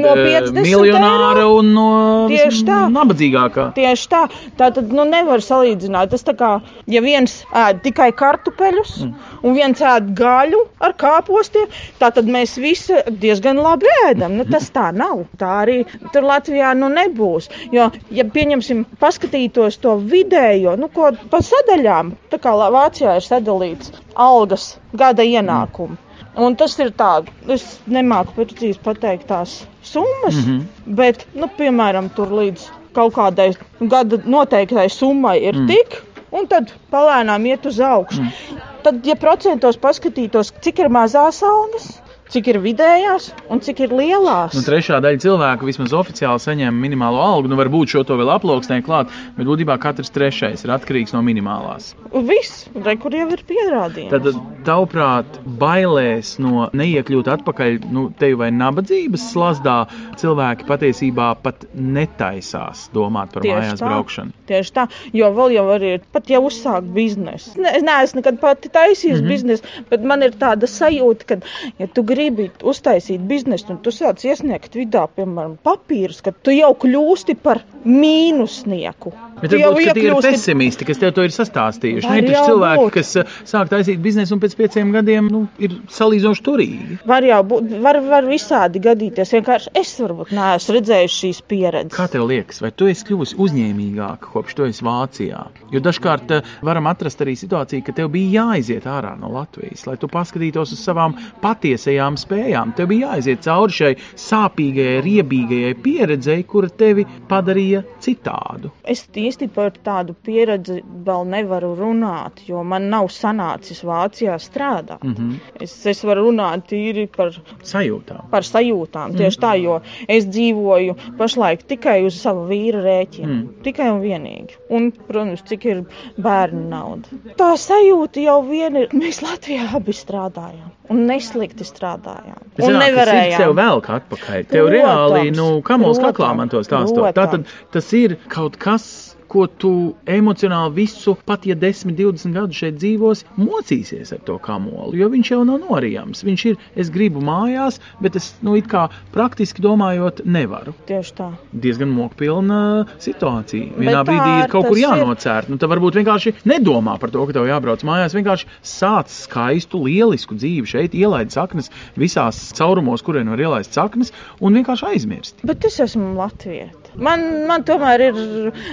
no 0.01 0.13
eh, 0.15 0.41
50 0.41 0.63
miljonāra 0.65 1.43
eiro? 1.43 1.59
un 1.59 1.73
no 1.75 1.89
Tieši 2.31 2.65
tā. 2.65 2.79
nabadzīgākā. 2.93 3.67
Tieši 3.77 4.09
tā. 4.09 4.23
Tā 4.57 4.71
tad 4.73 4.93
nu, 4.95 5.05
nevar 5.09 5.43
salīdzināt. 5.45 6.09
Tas 6.13 6.25
tā 6.25 6.33
kā, 6.39 6.51
ja 6.89 7.03
viens 7.05 7.43
ēd 7.53 7.83
tikai 7.85 8.09
kartupeļus, 8.17 8.95
mm. 9.05 9.38
Un 9.43 9.55
viens 9.57 9.81
ēd 9.91 10.11
gaļu 10.17 10.61
ar 10.85 10.95
kāpostiem, 10.99 11.69
tā 12.01 12.11
tad 12.15 12.29
mēs 12.31 12.57
visi 12.61 12.99
diezgan 13.23 13.61
labi 13.63 13.91
ēdam. 14.07 14.37
Nu, 14.39 14.45
tas 14.49 14.69
tā 14.75 14.89
nav. 14.95 15.25
Tā 15.39 15.51
arī 15.63 15.79
tur 16.13 16.27
Latvijā 16.29 16.73
nu, 16.77 16.91
nebūs. 16.93 17.49
Jo, 17.75 17.89
ja 18.13 18.25
pieņemsim, 18.25 18.85
paskatītos 18.99 19.79
to 19.83 19.95
vidējo, 20.11 20.75
nu, 20.79 20.91
ko 20.93 21.11
pa 21.31 21.41
sadaļām, 21.45 22.13
tā 22.33 22.41
kā 22.43 22.55
Vācijā 22.59 23.17
ir 23.17 23.25
sadalīts 23.25 23.93
algas 24.15 24.75
gada 24.93 25.25
ienākumu. 25.25 25.97
Un 26.39 26.55
tas 26.55 26.75
ir 26.79 26.91
tā, 26.95 27.23
es 27.51 27.63
nemāku 27.89 28.35
precīzi 28.37 28.79
pateikt 28.83 29.27
tās 29.31 29.63
summas, 29.83 30.35
mm 30.35 30.43
-hmm. 30.45 30.95
bet, 30.95 31.25
nu, 31.33 31.49
piemēram, 31.57 32.09
tur 32.15 32.31
līdz 32.31 32.69
kaut 32.93 33.13
kādai 33.15 33.53
gada 33.79 34.19
noteiktai 34.25 34.89
summai 34.89 35.37
ir 35.43 35.55
mm. 35.55 35.67
tik, 35.67 36.01
un 36.31 36.47
tad 36.47 36.73
palēnām 36.93 37.45
iet 37.49 37.65
uz 37.65 37.79
augšu. 37.79 38.21
Mm. 38.21 38.68
Tad, 38.83 39.01
ja 39.07 39.15
procentos 39.19 39.77
paskatītos, 39.81 40.53
cik 40.63 40.79
ir 40.83 40.89
mazās 40.95 41.41
algas, 41.43 41.87
cik 42.29 42.49
ir 42.51 42.59
vidējās 42.61 43.29
un 43.49 43.61
cik 43.63 43.81
ir 43.85 43.93
lielās. 43.95 44.53
Nu, 44.53 44.63
trešā 44.65 44.99
daļa 45.03 45.21
cilvēku 45.23 45.67
vismaz 45.69 45.95
oficiāli 45.97 46.41
saņem 46.43 46.77
minimālo 46.77 47.21
algu. 47.23 47.49
Nu, 47.49 47.57
varbūt 47.59 47.95
šo 47.95 48.03
to 48.07 48.19
vēl 48.19 48.29
aploksnē 48.35 48.79
klāt, 48.85 49.09
bet 49.37 49.49
būtībā 49.49 49.79
katrs 49.81 50.13
trešais 50.13 50.65
ir 50.65 50.73
atkarīgs 50.75 51.15
no 51.15 51.23
minimālās. 51.25 51.93
Viss, 52.13 52.67
re, 52.77 52.95
kur 53.01 53.15
jau 53.17 53.27
ir 53.33 53.41
pierādījums. 53.49 54.13
Tad, 54.13 54.29
tavuprāt, 54.67 55.39
bailēs 55.61 56.35
no 56.41 56.67
neiekļūt 56.77 57.31
atpakaļ 57.37 57.79
nu, 57.93 58.07
tevi 58.19 58.37
vai 58.43 58.51
nabadzības 58.53 59.25
slazdā, 59.33 59.79
cilvēki 60.21 60.69
patiesībā 60.69 61.31
pat 61.43 61.65
netaisās 61.73 62.87
domāt 62.93 63.33
par 63.33 63.45
mājās 63.45 63.81
braukšanu. 63.81 64.35
Tieši 64.49 64.75
tā, 64.75 64.85
jo 65.15 65.29
vēl 65.33 65.57
jau 65.57 65.65
arī 65.73 65.95
ir 65.97 66.05
pat 66.13 66.29
jau 66.29 66.43
uzsākt 66.49 66.89
biznesu. 66.93 67.55
Ne, 67.61 67.73
es 67.77 67.85
neesmu 67.85 68.21
nekad 68.21 68.39
pati 68.41 68.71
taisījis 68.73 69.19
mm. 69.19 69.25
-hmm. 69.25 69.33
biznesu, 69.33 69.85
bet 69.89 70.05
man 70.05 70.25
ir 70.25 70.33
tāda 70.37 70.69
sajūta, 70.69 71.29
ka, 71.29 71.39
ja 71.81 71.89
tu 71.93 72.03
gribi 72.03 72.18
gribi 72.19 72.49
uztaisīt 72.67 73.23
biznesu, 73.29 73.71
un 73.71 73.79
tu 73.83 73.93
sāc 73.95 74.27
iesniegt 74.27 74.75
vidā, 74.75 75.05
piemēram, 75.15 75.55
papīrus, 75.63 76.19
ka 76.25 76.35
tu 76.35 76.51
jau 76.51 76.73
kļūsti 76.83 77.37
par 77.39 77.63
mīnusnieku. 77.87 79.13
Bet 79.39 79.53
Tu 79.53 79.59
jau 79.61 79.71
ka 79.71 79.79
tie 79.79 80.03
ir 80.03 80.11
iekļūsti- 80.11 80.31
pessimisti, 80.33 80.85
kas 80.89 80.99
tev 80.99 81.13
to 81.15 81.23
ir 81.23 81.31
sastāstījuši. 81.31 82.07
Var 82.09 82.17
taču 82.19 82.33
jau 82.33 82.45
cilvēki, 82.49 82.81
būt. 82.83 82.91
kas 82.97 83.11
uh, 83.21 83.35
sāk 83.47 83.69
taisīt 83.71 84.01
biznesu 84.03 84.35
un 84.35 84.41
pēc 84.43 84.55
pieciem 84.59 84.91
gadiem 84.91 85.29
nu, 85.31 85.45
ir 85.63 85.77
salīdzinoši 85.95 86.43
turīgi. 86.43 86.97
Var 87.07 87.27
jau 87.29 87.39
būt, 87.53 87.69
var, 87.85 88.01
var 88.03 88.27
visādi 88.27 88.81
gadīties. 88.83 89.31
Vienkārši 89.37 89.71
es 89.79 89.93
varbūt 90.01 90.33
neesmu 90.35 90.75
redzējis 90.75 91.15
šīs 91.21 91.39
pieredzes. 91.47 91.95
Kā 91.95 92.09
tev 92.11 92.27
liekas, 92.27 92.59
vai 92.65 92.73
tu 92.75 92.89
esi 92.91 93.07
kļuvusi 93.07 93.37
uzņēmīgāka 93.39 94.33
kopš 94.33 94.57
tu 94.59 94.67
esi 94.67 94.83
Vācijā? 94.83 95.45
Jo 95.71 95.83
dažkārt 95.87 96.35
uh, 96.35 96.51
varam 96.65 96.91
atrast 96.91 97.23
arī 97.23 97.37
situāciju, 97.39 97.85
ka 97.87 97.95
tev 97.95 98.11
bija 98.11 98.41
jāaiziet 98.41 98.89
ārā 98.91 99.15
no 99.19 99.31
Latvijas, 99.31 99.85
lai 99.87 99.95
tu 100.01 100.11
paskatītos 100.11 100.75
uz 100.75 100.83
savām 100.83 101.15
patiesajām 101.43 102.08
spējām. 102.17 102.73
Tev 102.77 102.89
bija 102.91 103.09
jāaiziet 103.09 103.43
cauri 103.45 103.75
šai 103.75 103.91
sāpīgajai, 104.19 105.01
riebīgajai 105.05 105.73
pieredzei, 105.83 106.43
kura 106.49 106.69
tevi 106.69 107.05
padarīja 107.29 107.83
citādu. 108.01 108.71
Es 108.83 109.05
īsti 109.09 109.49
par 109.53 109.73
tādu 109.85 110.15
pieredzi 110.25 110.79
vēl 111.05 111.27
nevaru 111.29 111.73
runāt, 111.77 112.43
jo 112.47 112.63
man 112.63 112.89
nav 112.89 113.09
sanācis 113.13 113.83
Vācijā 113.83 114.37
strādāt. 114.39 115.03
Mm. 115.03 115.13
-hmm. 115.13 115.61
es, 115.61 115.85
es 115.85 116.03
varu 116.03 116.29
runāt 116.29 116.67
tīri 116.69 117.07
par, 117.07 117.33
Sajūtām. 117.63 118.29
par 118.29 118.43
sajūtām. 118.43 119.17
Tieši 119.17 119.39
tā, 119.39 119.53
jo 119.61 119.81
es 120.07 120.25
dzīvoju 120.25 120.95
pašlaik 121.17 121.63
tikai 121.67 122.05
uz 122.05 122.21
savu 122.21 122.47
vīra 122.47 122.83
rēķinu. 122.83 123.33
Mm. 123.33 123.39
Mm. 123.39 123.63
Tikai 123.65 123.89
un 123.93 124.01
vienīgi. 124.03 124.57
Un, 124.75 124.89
protams, 125.07 125.43
cik 125.49 125.65
ir 125.69 125.81
bērnu 126.21 126.65
nauda. 126.71 127.19
Tā 127.39 127.51
sajūta 127.59 128.23
jau 128.23 128.39
vien 128.47 128.77
ir. 128.83 128.93
Mēs 128.95 129.21
Latvijā 129.25 129.69
abi 129.79 129.95
strādājām. 129.95 130.71
Un 130.89 131.03
neslikti 131.09 131.67
strādājām. 131.99 132.39
Es 132.57 132.65
Un 132.65 132.77
nevarējām. 132.79 133.37
tev 133.37 133.55
vēl 133.55 133.81
kā 133.85 133.99
atpakaļ. 133.99 134.47
Tev 134.49 134.67
Protams, 134.67 134.73
reāli, 134.73 135.35
nu, 135.35 135.61
kamols 135.61 135.99
kaklā 135.99 136.35
man 136.35 136.49
to 136.49 136.59
stāstot. 136.63 137.13
Tātad 137.13 137.45
tas 137.71 137.93
ir 137.93 138.17
kaut 138.27 138.57
kas, 138.57 139.08
ko 139.29 139.45
tu 139.61 139.71
emocionāli 140.09 140.73
visu, 140.81 141.15
pat 141.27 141.45
ja 141.47 141.55
10, 141.59 141.93
20 141.97 142.35
gadus 142.35 142.59
šeit 142.63 142.79
dzīvos, 142.81 143.23
mocīsies 143.39 144.13
ar 144.15 144.23
to 144.27 144.37
kamolu. 144.41 144.95
Jo 144.97 145.09
viņš 145.13 145.31
jau 145.35 145.41
nav 145.47 145.61
norijams. 145.63 146.23
Viņš 146.25 146.45
ir, 146.51 146.57
es 146.79 146.89
gribu 146.93 147.21
mājās, 147.25 147.79
bet 148.03 148.17
es, 148.19 148.31
nu, 148.45 148.55
it 148.59 148.67
kā 148.71 148.87
praktiski 149.13 149.63
domājot, 149.65 150.23
nevaru. 150.25 150.73
Tieši 150.89 151.15
tā. 151.19 151.29
Diezgan 151.53 151.91
mokpilna 151.93 152.59
situācija. 153.01 153.69
Bet 153.77 153.85
Vienā 153.85 154.01
tā 154.01 154.07
brīdī 154.09 154.33
ir 154.43 154.51
kaut 154.51 154.67
kur 154.67 154.75
tas 154.75 154.81
ir. 154.81 154.85
jānocērt. 154.87 155.51
Nu, 155.53 155.59
tad 155.61 155.71
varbūt 155.73 155.99
vienkārši 156.01 156.35
nedomā 156.49 156.97
par 157.01 157.13
to, 157.13 157.25
ka 157.29 157.37
tev 157.37 157.47
jābrauc 157.49 157.85
mājās. 157.87 158.17
Vienkārši 158.17 158.49
sāc 158.65 159.13
skaistu, 159.13 159.83
lielisku 159.85 160.37
dzīvi 160.39 160.69
šeit, 160.73 160.97
ielaid 160.97 161.33
saknes 161.35 161.71
visās 161.99 162.41
caurumos, 162.57 163.05
kurien 163.05 163.29
var 163.31 163.41
ielaist 163.45 163.77
saknes, 163.77 164.13
un 164.41 164.57
vienkārši 164.59 164.89
aizmirst. 164.93 165.45
Bet 165.45 165.65
es 165.69 165.79
esmu 165.85 166.15
Latvija. 166.17 166.69
Man, 166.97 167.25
man 167.49 167.63
tomēr 167.67 168.01
ir 168.09 168.17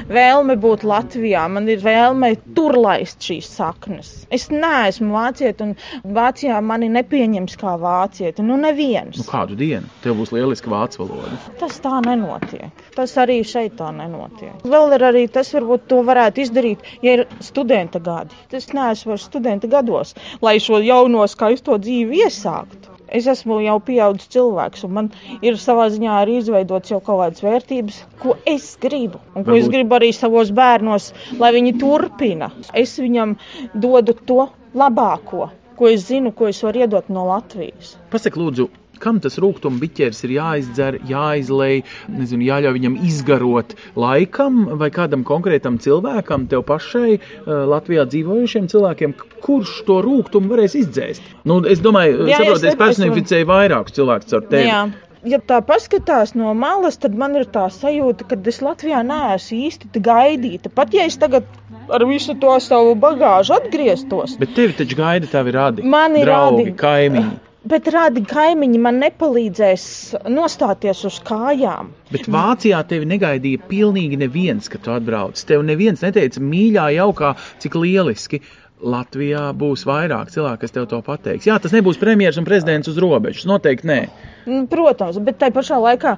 vēlme 0.08 0.56
būt 0.60 0.84
Latvijā. 0.88 1.44
Man 1.52 1.68
ir 1.68 1.82
vēlme 1.84 2.32
tur 2.56 2.76
laist 2.80 3.20
šīs 3.26 3.48
saknes. 3.58 4.12
Es 4.32 4.48
neesmu 4.52 5.12
vācieti, 5.12 5.66
un 5.66 6.14
Vācijā 6.16 6.58
mani 6.64 6.88
nepieņems 6.94 7.58
kā 7.60 7.76
vācieti. 7.82 8.44
Nu, 8.46 8.56
neviens. 8.60 9.20
Nu, 9.20 9.26
kādu 9.28 9.58
dienu 9.58 9.90
tev 10.04 10.16
būs 10.20 10.32
lieliska 10.34 10.72
vācu 10.72 11.04
valoda? 11.04 11.36
Tas 11.60 11.78
tā 11.84 12.00
nenotiek. 12.06 12.84
Tas 12.96 13.16
arī 13.20 13.42
šeit 13.46 13.76
tā 13.80 13.92
nenotiek. 13.94 14.64
Vēl 14.64 14.96
ir 14.96 15.06
arī 15.10 15.26
tas, 15.32 15.52
varbūt 15.56 15.86
to 15.92 16.00
varētu 16.06 16.46
izdarīt, 16.46 16.90
ja 17.04 17.18
ir 17.18 17.26
studenta 17.44 18.00
gadi. 18.02 18.36
Es 18.56 18.72
neesmu 18.72 19.12
vairs 19.12 19.28
studenta 19.28 19.70
gados, 19.70 20.16
lai 20.40 20.56
šo 20.62 20.80
jauno 20.84 21.26
skaisto 21.28 21.76
dzīvi 21.82 22.24
iesāktu. 22.24 22.95
Es 23.08 23.26
esmu 23.30 23.60
jau 23.62 23.76
pieaugušs 23.80 24.28
cilvēks, 24.34 24.84
un 24.84 24.92
man 24.92 25.10
ir 25.42 25.54
savā 25.62 25.86
ziņā 25.94 26.14
arī 26.22 26.38
izveidots 26.40 26.90
jau 26.90 26.98
kaut 27.00 27.20
kādas 27.22 27.42
vērtības, 27.44 28.00
ko 28.22 28.36
es 28.46 28.76
gribu. 28.82 29.20
Un 29.34 29.44
ko 29.44 29.54
es 29.54 29.64
Varbūt- 29.68 29.72
gribu 29.76 29.94
arī 29.98 30.12
savos 30.14 30.50
bērnos, 30.50 31.12
lai 31.38 31.52
viņi 31.52 31.78
turpina. 31.78 32.50
Es 32.74 32.98
viņam 32.98 33.36
dodu 33.74 34.12
to 34.26 34.48
labāko, 34.74 35.50
ko 35.76 35.92
es 35.92 36.08
zinu, 36.08 36.32
ko 36.36 36.50
es 36.50 36.62
varu 36.64 36.84
iedot 36.84 37.12
no 37.12 37.28
Latvijas. 37.28 37.94
Pasaki, 38.12 38.40
lūdzu, 38.40 38.68
kam 39.02 39.20
tas 39.22 39.38
rūkstošs 39.42 39.80
biķers 39.80 40.22
ir 40.26 40.34
jāizdzer, 40.36 40.98
jāizlej, 41.08 41.82
nezinu, 42.12 42.46
jāļauj 42.48 42.76
viņam 42.76 42.98
izgarot 43.08 43.74
laikam 43.98 44.62
vai 44.80 44.90
kādam 44.94 45.24
konkrētam 45.28 45.78
cilvēkam, 45.82 46.48
tev 46.52 46.64
pašai, 46.68 47.16
eh, 47.16 47.54
Latvijā 47.72 48.06
dzīvojušiem 48.12 48.68
cilvēkiem, 48.72 49.16
kurš 49.44 49.82
to 49.88 50.00
rūkumu 50.06 50.52
varēs 50.54 50.78
izdzēst? 50.82 51.34
Nu, 51.44 51.62
es 51.64 51.82
domāju, 51.84 52.28
Jā, 52.30 52.42
saprot, 52.42 52.62
es 52.62 52.70
es 52.72 52.80
personificēju 52.80 53.50
vairākus 53.52 53.98
cilvēkus 53.98 54.38
ar 54.38 54.48
tevi. 54.52 54.70
Jā. 54.70 54.86
Ja 55.26 55.40
tā 55.42 55.56
paskatās 55.64 56.36
no 56.38 56.52
malas, 56.54 57.00
tad 57.02 57.16
man 57.18 57.34
ir 57.34 57.48
tā 57.50 57.64
sajūta, 57.72 58.28
ka 58.30 58.36
es 58.46 58.60
Latvijā 58.62 59.00
neesmu 59.02 59.58
īsti 59.66 60.02
gaidīta. 60.06 60.70
Pat 60.70 60.94
ja 60.94 61.02
es 61.08 61.16
tagad 61.18 61.48
ar 61.90 62.04
visu 62.08 62.34
to 62.40 62.54
savu 62.60 62.94
bagāžu 62.94 63.56
atgrieztos, 63.56 64.36
Bet 64.40 64.54
tevi 64.56 64.72
taču 64.78 64.96
gaida 64.98 65.26
tavi 65.30 65.52
radi, 65.54 65.82
Mani 65.82 66.22
draugi, 66.24 66.64
radi. 66.70 66.76
kaimiņi. 66.80 67.34
bet 67.66 67.88
rādi 67.90 68.22
kaimiņi 68.30 68.78
man 68.78 69.00
nepalīdzēs 69.02 69.86
nostāties 70.30 71.00
uz 71.08 71.16
kājām. 71.26 71.88
Bet 72.14 72.28
Vācijā 72.30 72.82
tevi 72.86 73.08
negaidīja 73.10 73.62
pilnīgi 73.70 74.18
neviens, 74.20 74.68
kad 74.70 74.84
tu 74.86 74.92
atbrauc. 74.94 75.40
Tev 75.48 75.64
neviens 75.66 76.00
neteica, 76.04 76.40
mīļā, 76.40 76.86
jaukā, 77.00 77.34
cik 77.58 77.74
lieliski. 77.74 78.40
Latvijā 78.84 79.54
būs 79.56 79.86
vairāk 79.88 80.28
cilvēku, 80.34 80.60
kas 80.66 80.74
tev 80.74 80.84
to 80.90 80.98
pateiks. 81.02 81.46
Jā, 81.48 81.56
tas 81.62 81.72
nebūs 81.72 81.96
premjerministrs 81.96 82.42
un 82.42 82.48
prezidents 82.48 82.90
uz 82.92 82.98
robežas. 83.00 83.46
Noteikti 83.48 83.88
nē. 83.88 83.98
Nu, 84.46 84.58
Protams, 84.70 85.16
bet 85.24 85.38
tajā 85.40 85.54
pašā 85.56 85.78
laikā 85.80 86.12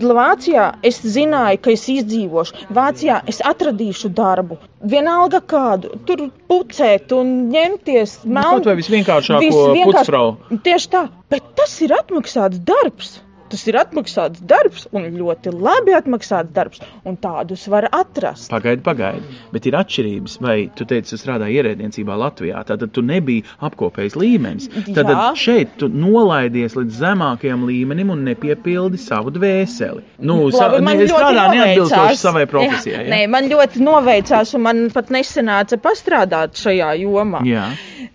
Vācijā 0.00 0.64
es 0.86 1.00
zināju, 1.04 1.60
ka 1.62 1.74
es 1.74 1.84
izdzīvošu. 1.92 2.66
Vācijā 2.74 3.20
es 3.30 3.42
atradīšu 3.46 4.10
darbu. 4.16 4.56
Vienalga 4.80 5.42
kādu, 5.44 5.92
tur 6.08 6.30
pucēt 6.48 7.12
un 7.12 7.50
ņemties 7.52 8.20
Nu, 8.24 8.40
kaut 8.48 8.66
vai 8.70 8.78
visvienkāršāko 8.80 9.44
Visvienkārš- 9.44 10.00
pucfrau. 10.00 10.36
Tieši 10.64 10.88
tā, 10.96 11.04
bet 11.30 11.52
tas 11.56 11.76
ir 11.84 11.92
atmaksāts 12.00 12.58
darbs. 12.64 13.18
Tas 13.50 13.64
ir 13.66 13.78
atmaksāts 13.80 14.42
darbs 14.46 14.86
un 14.94 15.08
ļoti 15.10 15.52
labi 15.54 15.94
atmaksāts 15.96 16.52
darbs, 16.54 16.82
un 17.06 17.16
tādus 17.20 17.66
var 17.72 17.88
atrast. 17.90 18.50
Pagaidi, 18.52 18.82
pagaidi. 18.86 19.38
Bet 19.54 19.66
ir 19.66 19.76
atšķirības. 19.80 20.36
Vai 20.44 20.56
tu 20.76 20.86
teici, 20.88 21.10
tu 21.12 21.18
strādāji 21.20 21.58
ierēdniecībā 21.58 22.16
Latvijā, 22.20 22.62
tad 22.68 22.84
tu 22.94 23.02
nebija 23.06 23.46
apkopējis 23.66 24.16
līmenis. 24.20 24.68
Tad 24.94 25.10
Jā. 25.10 25.26
šeit 25.38 25.74
tu 25.80 25.90
nolaidies 25.90 26.76
līdz 26.78 27.00
zemākajam 27.02 27.66
līmenim 27.68 28.14
un 28.14 28.24
nepiepildi 28.28 29.00
savu 29.02 29.34
dvēseli. 29.34 30.04
Nu, 30.22 30.38
sa, 30.54 30.68
Labi, 30.68 30.84
man 30.86 31.00
ne, 31.00 31.06
es 31.06 31.12
ļoti 31.12 31.20
strādāju 31.20 31.58
neatbilstoši 31.58 32.20
savai 32.22 32.46
profesijai. 32.50 33.04
Jā, 33.04 33.10
nē, 33.14 33.20
man 33.34 33.50
ļoti 33.50 33.84
noveicās, 33.84 34.54
un 34.58 34.66
man 34.66 34.82
pat 34.94 35.10
nesenāca 35.14 35.80
pastrādāt 35.82 36.60
šajā 36.60 36.92
jomā. 37.02 37.42
Jā. 37.48 37.70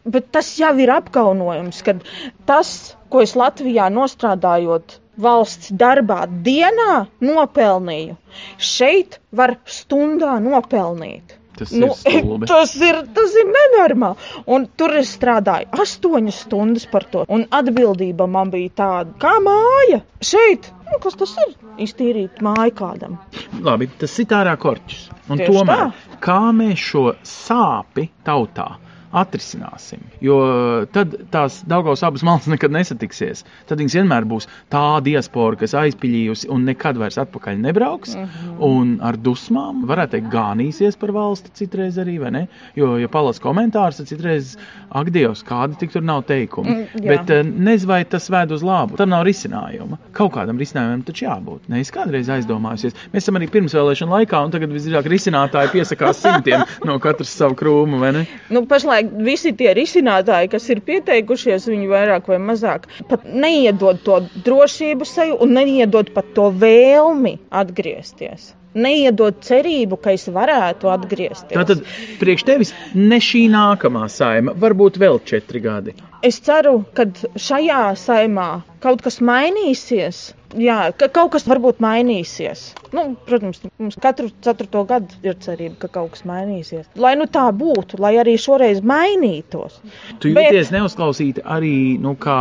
Bet 0.05 0.29
tas 0.35 0.51
jau 0.59 0.71
ir 0.79 0.91
apkaunojums, 0.95 1.81
ka 1.85 1.97
tas, 2.47 2.69
ko 3.11 3.23
es 3.25 3.35
Latvijā 3.39 3.89
nostrādājot 3.93 4.99
valsts 5.21 5.71
darbā 5.71 6.25
dienā 6.45 7.05
nopelnīju, 7.23 8.17
šeit 8.57 9.19
var 9.35 9.55
stundā 9.65 10.37
nopelnīt. 10.43 11.37
Tas 11.55 11.71
Nu, 11.71 11.87
ir 12.11 12.25
tas 12.51 12.73
ir, 12.83 12.97
tas 13.15 13.35
ir 13.39 13.47
nenormāli. 13.47 14.17
Un 14.51 14.65
tur 14.75 14.91
es 14.99 15.13
strādāju 15.15 15.69
astoņas 15.85 16.41
stundas 16.43 16.87
par 16.91 17.05
to. 17.13 17.23
Un 17.31 17.45
atbildība 17.55 18.27
man 18.27 18.51
bija 18.51 18.73
tāda, 18.81 19.13
kā 19.23 19.37
māja. 19.45 20.01
Šeit, 20.19 20.67
nu, 20.89 20.99
kas 21.03 21.15
tas 21.21 21.35
ir? 21.45 21.55
Iztīrīt 21.85 22.43
māju 22.43 22.75
kādam. 22.75 23.15
Labi, 23.63 23.87
tas 23.99 24.19
ir 24.19 24.35
ārā 24.35 24.57
korķis. 24.59 25.07
Un 25.31 25.39
Tieši 25.39 25.55
tomēr, 25.55 25.85
tā. 25.95 26.19
kā 26.27 26.41
mēs 26.55 26.83
šo 26.91 27.05
sāpi 27.25 28.09
tautā 28.27 28.73
atrisināsim? 29.15 30.03
Jo 30.23 30.37
tad 30.95 31.15
tās 31.33 31.61
Daugaus 31.67 32.03
abas 32.05 32.23
malas 32.25 32.49
nekad 32.53 32.73
nesatiksies. 32.75 33.45
Tad 33.69 33.81
viņas 33.81 33.97
vienmēr 33.99 34.27
būs 34.29 34.49
tā 34.73 34.83
diaspora, 35.05 35.59
kas 35.61 35.75
aizpiļījusi 35.77 36.49
un 36.53 36.67
nekad 36.69 36.99
vairs 37.01 37.19
atpakaļ 37.21 37.61
nebrauks. 37.65 38.15
Mhm. 38.15 38.25
Mm 38.25 38.51
-hmm. 38.51 38.63
Un 38.65 38.95
ar 39.01 39.17
dusmām, 39.17 39.83
varētu 39.87 40.17
teikt, 40.17 40.29
gānīsies 40.33 40.99
par 40.99 41.11
valsti 41.15 41.51
citreiz 41.53 41.97
arī, 42.01 42.19
vai 42.19 42.31
ne? 42.31 42.47
Jo, 42.75 42.95
ja 42.97 43.07
palas 43.11 43.39
komentārus, 43.39 43.97
tad 43.97 44.07
citreiz, 44.07 44.55
ak, 44.89 45.09
Dievs, 45.15 45.43
kādi 45.43 45.77
tik 45.79 45.91
tur 45.93 46.03
nav 46.03 46.23
teikumi. 46.27 46.69
Mm, 46.69 47.03
jā. 47.03 47.07
Bet 47.11 47.29
eh, 47.29 47.43
nezinu, 47.43 47.91
vai 47.91 48.03
tas 48.05 48.29
ved 48.29 48.51
uz 48.51 48.63
labu. 48.63 48.97
Tam 48.97 49.09
nav 49.09 49.23
risinājuma. 49.27 49.99
Kaut 50.15 50.33
kādam 50.35 50.59
risinājumam 50.61 51.03
taču 51.07 51.25
jābūt. 51.25 51.69
Ne, 51.71 51.79
es 51.79 51.91
kādreiz 51.93 52.29
aizdomājusies. 52.31 52.97
Mēs 53.13 53.25
esam 53.25 53.39
arī 53.39 53.49
pirmsvēlēšana 53.53 54.19
laikā, 54.19 54.41
un 54.45 54.53
tagad 54.55 54.73
visdrīzāk 54.75 55.09
risinātāji 55.11 55.73
piesakās 55.75 56.21
simtiem 56.23 56.65
no 56.87 56.97
katras 57.03 57.33
savu 57.37 57.57
krūmu, 57.59 57.99
vai 58.01 58.11
ne? 58.15 58.25
Nu, 58.49 58.65
pašlaik 58.69 59.04
visi 59.27 59.51
tie 59.61 59.73
risinātāji, 59.77 60.49
kas 60.55 60.67
ir 60.73 60.81
pieteikušies, 60.89 61.67
viņi 61.71 61.89
vairāk 61.91 62.29
vai 62.31 62.39
mazāk 62.49 62.87
pat 63.11 63.25
neiedod 63.45 64.01
to 64.07 64.19
drošības 64.47 65.15
seju 65.19 65.39
un 65.45 65.55
neiedod 65.59 66.11
pat 66.17 66.33
to 66.37 66.49
vēlmi 66.65 67.35
atgriezties. 67.63 68.53
Neiedod 68.75 69.39
cerību, 69.45 69.99
ka 70.03 70.15
es 70.15 70.27
varētu 70.31 70.91
atgriezties. 70.91 71.55
Tātad 71.55 71.83
priekš 72.21 72.47
tevis 72.47 72.73
ne 72.95 73.21
šī 73.23 73.47
nākamā 73.53 74.07
saima, 74.11 74.55
varbūt 74.59 74.99
vēl 75.01 75.21
četri 75.27 75.63
gadi. 75.63 75.95
Es 76.25 76.39
ceru, 76.41 76.79
ka 76.97 77.05
šajā 77.37 77.91
saimā 78.01 78.49
kaut 78.81 79.03
kas 79.05 79.19
mainīsies. 79.21 80.31
Jā, 80.55 80.91
ka 80.95 81.09
kaut 81.11 81.33
kas 81.33 81.43
varbūt 81.49 81.81
mainīsies. 81.83 82.61
Nu, 82.95 83.03
protams, 83.27 83.59
mums 83.81 83.97
katru 84.01 84.29
ceturto 84.45 84.85
gadu 84.87 85.17
ir 85.25 85.35
cerība, 85.43 85.75
ka 85.83 85.89
kaut 85.97 86.13
kas 86.13 86.23
mainīsies. 86.27 86.87
Lai 87.01 87.11
nu 87.19 87.27
tā 87.27 87.43
būtu, 87.51 87.99
lai 88.01 88.13
arī 88.21 88.37
šoreiz 88.39 88.79
mainītos. 88.79 89.81
Tu 90.23 90.31
jūties 90.31 90.71
Bet... 90.71 90.73
neuzklausīti 90.77 91.43
arī, 91.43 91.75
nu, 92.01 92.15
kā, 92.15 92.39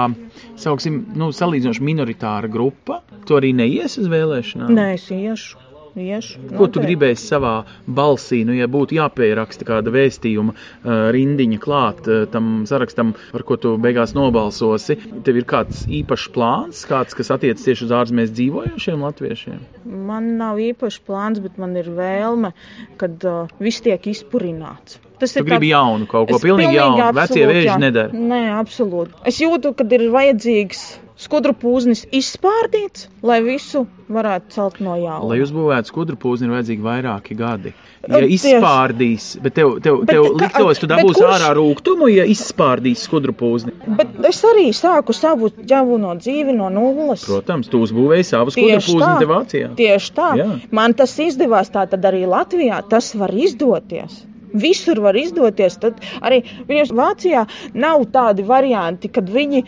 sauksim, 0.61 1.03
nu, 1.19 1.33
salīdzinoši 1.35 1.85
minoritāra 1.91 2.50
grupa. 2.50 3.03
Tu 3.26 3.37
arī 3.41 3.50
neies 3.57 3.99
uz 3.99 4.09
vēlēšanām? 4.12 4.71
Nē, 4.79 4.88
es 5.00 5.11
iešu. 5.11 5.63
Iešu, 5.95 6.41
Ko 6.59 6.67
tu 6.67 6.83
gribēsi 6.83 7.29
savā 7.29 7.53
balsī, 7.87 8.41
nu, 8.47 8.55
ja 8.57 8.67
būtu 8.71 8.97
jāpieraksta 8.97 9.67
kāda 9.69 9.93
vēstījuma 9.95 10.55
uh, 10.55 11.11
rindiņa 11.15 11.61
klāt 11.63 12.09
uh, 12.11 12.25
tam 12.33 12.65
sarakstam, 12.67 13.13
par 13.31 13.45
ko 13.47 13.59
tu 13.63 13.77
beigās 13.79 14.17
nobalsosi? 14.17 14.97
Tev 15.27 15.39
ir 15.39 15.47
kāds 15.47 15.85
īpašs 15.87 16.27
plāns, 16.35 16.83
kāds, 16.91 17.15
kas 17.15 17.31
attiecas 17.37 17.63
tieši 17.69 17.87
uz 17.87 17.95
ārzemēs 17.95 18.35
dzīvojošiem 18.35 19.07
latviešiem? 19.07 19.63
Man 20.11 20.33
nav 20.41 20.59
īpašs 20.65 20.99
plāns, 21.07 21.43
bet 21.45 21.63
man 21.63 21.79
ir 21.79 21.93
vēlme, 21.95 22.51
kad 22.99 23.31
uh, 23.31 23.55
viss 23.63 23.85
tiek 23.87 24.11
izpurināts. 24.11 24.99
Tas 25.23 25.31
tu 25.31 25.45
ir 25.45 25.47
gribi 25.47 25.71
tā... 25.71 25.77
jaunu 25.77 26.11
kaut 26.11 26.27
ko, 26.27 26.43
pilnīgi, 26.43 26.75
pilnīgi 26.75 26.81
jaunu. 26.81 27.09
Vecie 27.21 27.47
vēži 27.47 27.79
nedara. 27.87 28.27
Nē, 28.35 28.43
absolūti. 28.59 29.15
Es 29.31 29.39
jūtu, 29.39 29.77
ka 29.79 29.87
ir 29.95 30.09
vajadzīgs 30.11 30.85
skudru 31.21 31.54
pūznis 31.54 32.04
izspārdīts, 32.14 33.09
lai 33.23 33.38
visu 33.44 33.85
varētu 34.11 34.54
celt 34.54 34.80
no 34.85 34.97
jauna. 34.99 35.28
Lai 35.30 35.38
uzbūvētu 35.44 35.90
skudru 35.90 36.18
pūzni, 36.21 36.49
ir 36.49 36.54
vajadzīgi 36.56 36.85
vairāki 36.85 37.37
gadi. 37.38 37.73
Ja 38.04 38.21
izspārdīs, 38.21 39.30
bet 39.40 39.54
tev, 39.56 39.78
tev, 39.85 40.02
bet, 40.02 40.12
tev 40.12 40.26
liktos, 40.42 40.83
tu 40.83 40.88
dabūsi 40.90 41.23
kurš... 41.23 41.37
ārā 41.38 41.52
rūgtumu, 41.56 42.11
ja 42.12 42.26
izspārdīs 42.28 43.06
skudru 43.06 43.33
pūzni. 43.38 43.73
Bet 44.00 44.18
es 44.28 44.42
arī 44.44 44.66
sāku 44.76 45.16
savu 45.16 45.52
ģavuno 45.54 46.12
dzīvi 46.21 46.56
no 46.59 46.68
nulles. 46.75 47.25
Protams, 47.28 47.71
tu 47.73 47.80
uzbūvēji 47.87 48.28
savu 48.35 48.54
skudru 48.54 48.83
pūzni 48.83 49.14
te 49.23 49.30
Vācijā. 49.30 49.73
Tieši 49.78 50.14
tā. 50.18 50.28
Jā. 50.40 50.50
Man 50.75 50.99
tas 50.99 51.16
izdevās 51.23 51.73
tā 51.73 51.87
tad 51.90 52.04
arī 52.11 52.26
Latvijā. 52.28 52.83
Tas 52.90 53.14
var 53.16 53.33
izdoties 53.33 54.25
visur 54.54 55.00
var 55.04 55.18
izdoties. 55.18 55.76
Tad 55.82 56.00
arī 56.23 56.42
Vācijā 56.68 57.44
nav 57.75 58.06
tādi 58.14 58.46
varianti, 58.46 59.11
kad 59.12 59.28
viņi 59.30 59.64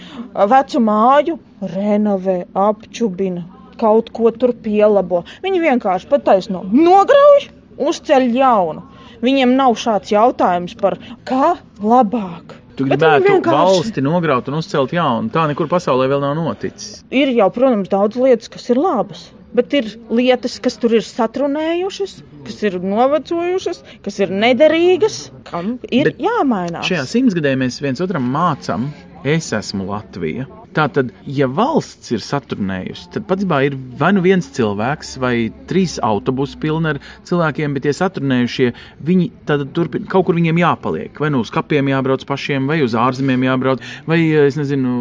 vecu 0.52 0.82
māju 0.82 1.38
renovē, 1.74 2.44
apčubina, 2.54 3.44
kaut 3.80 4.12
ko 4.16 4.32
tur 4.32 4.54
pielabo. 4.64 5.24
Viņi 5.44 5.62
vienkārši 5.64 6.10
pataisno 6.10 6.64
nograuj, 6.72 7.48
uzceļ 7.76 8.30
jaunu. 8.36 8.84
Viņiem 9.24 9.56
nav 9.56 9.76
šāds 9.80 10.12
jautājums 10.12 10.76
par 10.78 10.98
kā 11.28 11.56
labāk. 11.80 12.56
Tu 12.76 12.84
gribētu 12.84 13.24
vienkārši... 13.24 13.56
valsti 13.56 14.02
nograut 14.04 14.48
un 14.50 14.58
uzcelt 14.58 14.92
jaunu. 14.92 15.32
Tā 15.32 15.46
nekur 15.48 15.68
pasaulē 15.70 16.10
vēl 16.12 16.20
nav 16.20 16.34
noticis. 16.36 17.00
Ir 17.08 17.32
jau, 17.32 17.48
protams, 17.54 17.88
daudz 17.88 18.20
lietas, 18.20 18.52
kas 18.52 18.68
ir 18.68 18.80
labas 18.80 19.30
bet 19.56 19.76
ir 19.76 19.90
lietas, 20.12 20.58
kas 20.62 20.78
tur 20.82 20.96
ir 20.98 21.04
satrunējušas, 21.06 22.16
kas 22.46 22.62
ir 22.68 22.78
novecojušas, 22.82 23.82
kas 24.04 24.20
ir 24.22 24.34
nederīgas, 24.44 25.18
kam 25.48 25.76
ir 25.90 26.12
bet 26.12 26.22
jāmainās. 26.22 26.86
Šajā 26.88 27.06
simtgadē 27.16 27.56
mēs 27.60 27.80
viens 27.84 28.02
otram 28.04 28.28
mācām, 28.34 28.90
es 29.26 29.52
esmu 29.56 29.88
Latvija. 29.90 30.46
Tātad, 30.76 31.08
ja 31.24 31.46
valsts 31.48 32.10
ir 32.12 32.20
saturnējusi, 32.20 33.06
tad 33.14 33.24
patiesībā 33.30 33.62
ir 33.64 33.76
vai 33.96 34.10
nu 34.12 34.20
viens 34.20 34.44
cilvēks, 34.52 35.14
vai 35.22 35.48
trīs 35.70 35.94
autobusi 36.04 36.58
pilni 36.60 36.90
ar 36.90 36.98
cilvēkiem, 37.24 37.72
bet 37.72 37.86
tie 37.86 37.94
saturnējušie, 37.96 38.66
viņi 39.08 39.28
tad 39.48 39.64
turpin, 39.76 40.04
kaut 40.10 40.26
kur 40.28 40.36
viņiem 40.36 40.60
jāpaliek. 40.60 41.16
Vai 41.22 41.30
nu 41.32 41.40
uz 41.40 41.52
kapiem 41.54 41.88
jābrauc 41.88 42.26
pašiem, 42.28 42.68
vai 42.68 42.82
uz 42.84 42.96
ārzemēm 42.98 43.46
jābrauc, 43.46 43.86
vai, 44.04 44.18
nezinu, 44.60 44.92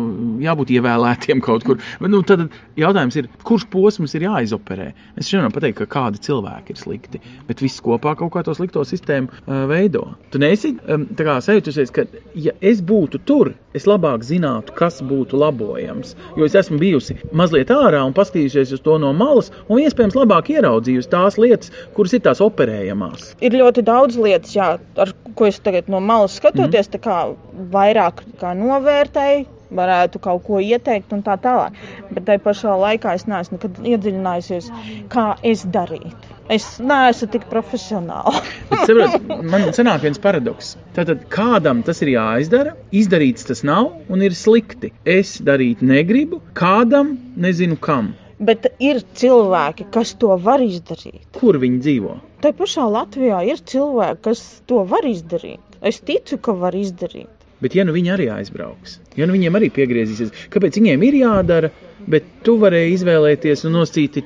jābūt 0.45 0.71
ievēlētiem 0.77 1.43
kaut 1.43 1.67
kur. 1.67 1.83
Nu, 1.99 2.23
tad 2.23 2.45
jautājums 2.79 3.19
ir, 3.19 3.27
kurš 3.43 3.67
posms 3.73 4.15
ir 4.15 4.29
jāizoperē? 4.29 4.87
Mēs 5.17 5.33
nevaram 5.33 5.57
pateikt, 5.57 5.81
ka 5.81 5.89
kādi 5.97 6.23
cilvēki 6.23 6.71
ir 6.71 6.79
slikti, 6.79 7.23
bet 7.49 7.65
viss 7.65 7.83
kopā 7.83 8.15
kaut 8.15 8.31
kā 8.31 8.45
to 8.47 8.55
slikto 8.55 8.85
sistēmu 8.87 9.27
uh, 9.27 9.65
veido. 9.67 10.07
Tu 10.31 10.39
neesi 10.39 10.71
um, 10.87 11.03
sajūtusies, 11.19 11.91
ka, 11.91 12.07
ja 12.39 12.55
es 12.63 12.79
būtu 12.79 13.25
tur, 13.27 13.51
es 13.75 13.89
labāk 13.89 14.23
zinātu, 14.23 14.71
kas 14.77 15.01
būtu 15.03 15.35
labo 15.35 15.64
labojams. 15.65 16.15
Jo 16.37 16.45
es 16.45 16.55
esmu 16.55 16.79
bijusi 16.79 17.17
mazliet 17.33 17.71
ārā 17.73 18.03
un 18.05 18.13
paskatījusies 18.15 18.73
uz 18.77 18.83
to 18.85 18.97
no 19.01 19.11
malas, 19.13 19.51
un 19.67 19.81
iespējams 19.81 20.17
labāk 20.17 20.51
ieraudzījusi 20.53 21.11
tās 21.11 21.39
lietas, 21.41 21.73
kuras 21.95 22.13
ir 22.13 22.23
tās 22.25 22.41
operējamās. 22.45 23.33
Ir 23.41 23.57
ļoti 23.59 23.85
daudz 23.85 24.19
lietas, 24.21 24.55
jā, 24.55 24.75
ar 24.97 25.13
ko 25.35 25.49
es 25.49 25.59
tagad 25.59 25.89
no 25.91 25.99
malas 25.99 26.37
skatoties, 26.39 26.91
mm. 26.91 27.03
kā 27.03 27.65
vairāk 27.73 28.23
kā 28.41 28.53
novērtēju 28.57 29.51
varētu 29.75 30.21
kaut 30.21 30.43
ko 30.45 30.61
ieteikt 30.61 31.13
un 31.15 31.23
tā 31.25 31.35
tālāk. 31.41 31.75
Bet 32.11 32.27
tajā 32.29 32.43
pašā 32.45 32.77
laikā 32.85 33.15
es 33.17 33.25
neesmu 33.27 33.59
iedziļinājusies, 33.65 34.71
kā 35.11 35.33
es 35.43 35.65
darītu. 35.65 36.34
Es 36.53 36.65
neesmu 36.77 37.27
tik 37.33 37.47
profesionāli. 37.49 38.41
saprot, 38.85 39.15
man 39.49 39.63
sanāk 39.73 40.03
viens 40.03 40.19
paradoks. 40.21 40.75
Tātad 40.93 41.23
kādam 41.33 41.81
tas 41.87 42.03
ir 42.05 42.11
jāizdara, 42.13 42.75
izdarīts 42.93 43.47
tas 43.49 43.63
nav 43.65 43.89
un 44.13 44.21
ir 44.21 44.35
slikti. 44.37 44.91
Es 45.09 45.39
darīt 45.47 45.81
negribu, 45.81 46.43
kādam 46.53 47.15
nezinu 47.41 47.79
kam. 47.81 48.13
Bet 48.45 48.67
ir 48.83 48.99
cilvēki, 49.17 49.87
kas 49.95 50.13
to 50.21 50.35
var 50.45 50.61
izdarīt. 50.61 51.23
Kur 51.39 51.57
viņi 51.61 51.81
dzīvo? 51.81 52.17
Tā 52.43 52.51
pašā 52.53 52.85
Latvijā 52.93 53.39
ir 53.49 53.63
cilvēki, 53.71 54.21
kas 54.27 54.43
to 54.69 54.83
var 54.91 55.07
izdarīt. 55.07 55.79
Es 55.81 56.01
ticu, 56.05 56.37
ka 56.37 56.53
var 56.61 56.77
izdarīt. 56.77 57.31
Bet, 57.63 57.73
ja 57.73 57.85
nu 57.87 57.95
viņi 57.95 58.11
arī 58.11 58.25
aizbrauks, 58.33 58.99
ja 59.15 59.25
nu 59.25 59.33
viņiem 59.33 59.55
arī 59.57 59.71
piegriezīsies, 59.73 60.33
kāpēc 60.53 60.75
viņiem 60.77 61.05
ir 61.07 61.15
jādara, 61.21 61.69
bet 62.11 62.27
tu 62.45 62.55
varēji 62.61 62.95
izvēlēties 62.99 63.65
un 63.67 63.79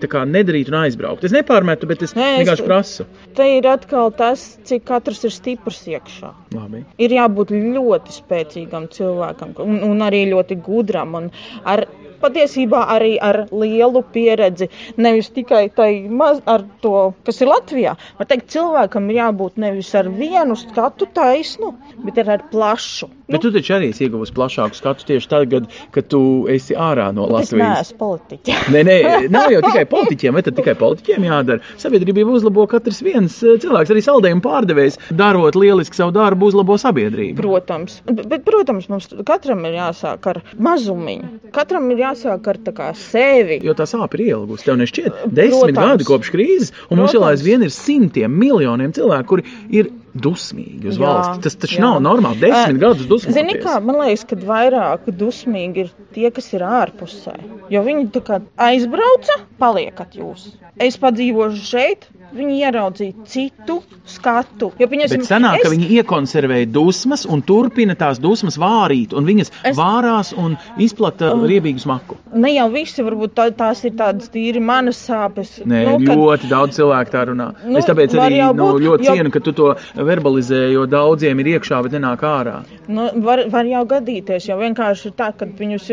kā 0.09 0.23
nedarīt 0.27 0.71
un 0.71 0.79
aizbraukt. 0.81 1.23
Es 1.27 1.35
nepārmetu, 1.35 1.87
bet 1.89 2.03
es 2.05 2.15
Nē, 2.17 2.29
vienkārši 2.41 2.65
prasu. 2.67 3.07
Te 3.37 3.47
ir 3.57 3.67
atkal 3.69 4.11
tas, 4.15 4.43
cik 4.67 4.85
katrs 4.89 5.23
ir 5.27 5.33
stiprs 5.35 5.81
iekšā. 5.87 6.33
Labi. 6.55 6.83
Ir 7.01 7.15
jābūt 7.15 7.53
ļoti 7.55 8.15
spēcīgam 8.15 8.89
cilvēkam 8.93 9.55
un, 9.63 9.81
un 9.87 10.05
arī 10.05 10.25
ļoti 10.33 10.59
gudram. 10.65 11.17
Un 11.19 11.31
ar 11.63 11.85
patiesībā 12.21 12.83
arī 12.95 13.13
ar 13.23 13.45
lielu 13.51 14.03
pieredzi. 14.13 14.69
Nevis 14.99 15.31
tikai 15.35 15.69
maz, 16.21 16.41
ar 16.45 16.65
to, 16.83 17.13
kas 17.27 17.41
ir 17.43 17.51
Latvijā. 17.51 17.95
Var 18.19 18.29
teikt, 18.29 18.49
cilvēkam 18.55 19.09
ir 19.09 19.21
jābūt 19.21 19.61
nevis 19.63 19.93
ar 19.95 20.11
vienu 20.19 20.57
skatu 20.59 21.09
taisnu, 21.15 21.73
bet 22.05 22.19
ar 22.25 22.45
plašu. 22.51 23.11
Bet 23.29 23.43
tu 23.45 23.51
taču 23.53 23.75
arī 23.77 23.91
esi 23.93 24.07
ieguvusi 24.07 24.33
plašāku 24.35 24.77
skatu 24.77 25.05
tieši 25.05 25.29
tagad, 25.29 25.67
kad 25.93 26.07
tu 26.09 26.21
esi 26.49 26.77
ārā 26.77 27.09
no 27.15 27.27
Latvijas. 27.29 27.53
Es 27.53 27.59
neesmu 27.61 27.99
politiķis. 27.99 28.69
nē, 28.73 28.83
nē, 28.87 28.97
nav 29.33 29.53
jau 29.53 29.61
tikai 29.67 29.85
politiķiem, 29.93 30.39
tad 30.47 30.57
tikai 30.57 30.75
politiķiem 30.79 31.27
jādara. 31.29 31.63
Sabiedrība 31.81 32.25
uzlabo 32.25 32.65
katrs 32.71 33.01
viens 33.05 33.37
eh, 33.43 33.59
cilvēks, 33.61 33.93
arī 33.93 34.03
saldējumu 34.05 34.43
pārdevējs, 34.45 34.99
darot 35.19 35.57
lieliski 35.59 35.99
savu 35.99 36.15
darbu, 36.15 36.49
uzlabo 36.51 36.79
sabiedrību. 36.81 37.37
Protams, 37.39 37.99
bet, 38.09 38.41
protams, 38.47 38.89
mums 38.91 39.09
katram 39.27 39.65
ir 39.69 39.77
jāsāk 39.77 40.29
ar 40.33 40.41
mazumiņu. 40.57 41.31
Katram 41.55 41.89
ir 41.93 42.03
jāsāk 42.05 42.49
ar 42.49 42.61
kā, 42.79 42.91
sevi. 42.97 43.59
Jo 43.65 43.75
tā 43.77 43.87
sāpe 43.89 44.19
ir 44.19 44.29
ielgusi. 44.29 44.67
Tev 44.67 44.79
nešķiet 44.81 45.23
desmit 45.27 45.75
protams. 45.75 45.93
gadi 45.93 46.09
kopš 46.09 46.33
krīzes, 46.33 46.73
un 46.73 46.79
protams. 46.79 46.99
mums 47.01 47.17
vēl 47.17 47.27
aizvien 47.31 47.65
ir 47.65 47.73
simtiem 47.73 48.35
miljoniem 48.41 48.93
cilvēku, 48.95 49.29
kuri 49.29 49.45
ir 49.81 49.91
dusmīgi 50.13 50.91
uz 50.91 50.99
jā, 50.99 51.05
valsts. 51.05 51.43
Tas 51.45 51.57
taču 51.59 51.77
jā. 51.77 51.83
nav 51.85 51.99
normāli. 52.05 52.41
Desmit 52.43 52.77
uh, 52.77 52.81
gadus 52.83 53.09
dusmīgi. 53.09 53.35
Zini, 53.37 53.57
kā 53.63 53.75
man 53.83 53.99
liekas, 54.01 54.25
ka 54.29 54.39
vairāk 54.49 55.09
dusmīgi 55.19 55.85
ir 55.85 55.91
tie, 56.15 56.29
kas 56.35 56.49
ir 56.55 56.65
ārpusē. 56.65 57.35
Jo 57.73 57.83
viņi 57.85 58.09
tā 58.15 58.23
kā 58.25 58.39
aizbrauca, 58.69 59.39
paliekat 59.61 60.17
jūs. 60.19 60.49
Es 60.81 60.97
padzīvošu 61.01 61.65
šeit, 61.69 62.09
viņi 62.35 62.61
ieraudzīja 62.63 63.29
citu 63.29 63.79
skatu. 64.09 64.71
Jo, 64.79 64.87
pieņasim, 64.89 65.21
Bet 65.21 65.29
sanāk, 65.29 65.59
es... 65.59 65.65
ka 65.65 65.71
viņi 65.73 65.89
iekonservēja 65.99 66.69
dusmas 66.73 67.25
un 67.29 67.43
turpina 67.45 67.95
tās 67.99 68.19
dusmas 68.21 68.57
vārīt, 68.61 69.13
un 69.17 69.27
viņas 69.27 69.51
es... 69.71 69.77
vārās 69.77 70.31
un 70.37 70.57
izplata 70.81 71.31
uh, 71.35 71.45
riebīgu 71.49 71.81
smaku. 71.83 72.17
Ne 72.39 72.53
jau 72.53 72.67
visi, 72.73 73.03
varbūt 73.05 73.35
tā, 73.37 73.47
tās 73.57 73.83
ir 73.87 73.95
tādas 73.99 74.31
tīri 74.33 74.61
manas 74.63 74.99
sāpes. 75.07 75.57
Nē, 75.65 75.83
nu, 75.87 75.97
kad... 76.05 76.21
ļoti 76.21 76.51
daudz 76.51 76.79
cilvēku 76.79 77.15
tā 77.15 77.25
runā. 77.31 77.49
Nu, 77.65 77.77
es 77.81 77.87
tāpēc 77.89 78.15
arī 78.19 78.41
nu, 78.43 78.57
būt, 78.59 78.83
ļoti 78.85 79.09
jo... 79.09 79.15
cienu, 79.15 79.33
ka 79.33 79.43
tu 79.45 79.55
to 79.57 79.71
verbalizē, 79.95 80.65
jo 80.73 80.85
daudziem 80.89 81.43
ir 81.43 81.53
iekšā, 81.55 81.81
bet 81.85 81.97
nenāk 81.97 82.25
ārā. 82.27 82.59
Nu, 82.89 83.09
var, 83.25 83.45
var 83.53 83.69
jau 83.69 83.85
gadīties, 83.95 84.49
jo 84.49 84.59
vienkārši 84.59 85.09
ir 85.11 85.17
tā, 85.19 85.31
ka 85.37 85.49
viņus 85.59 85.89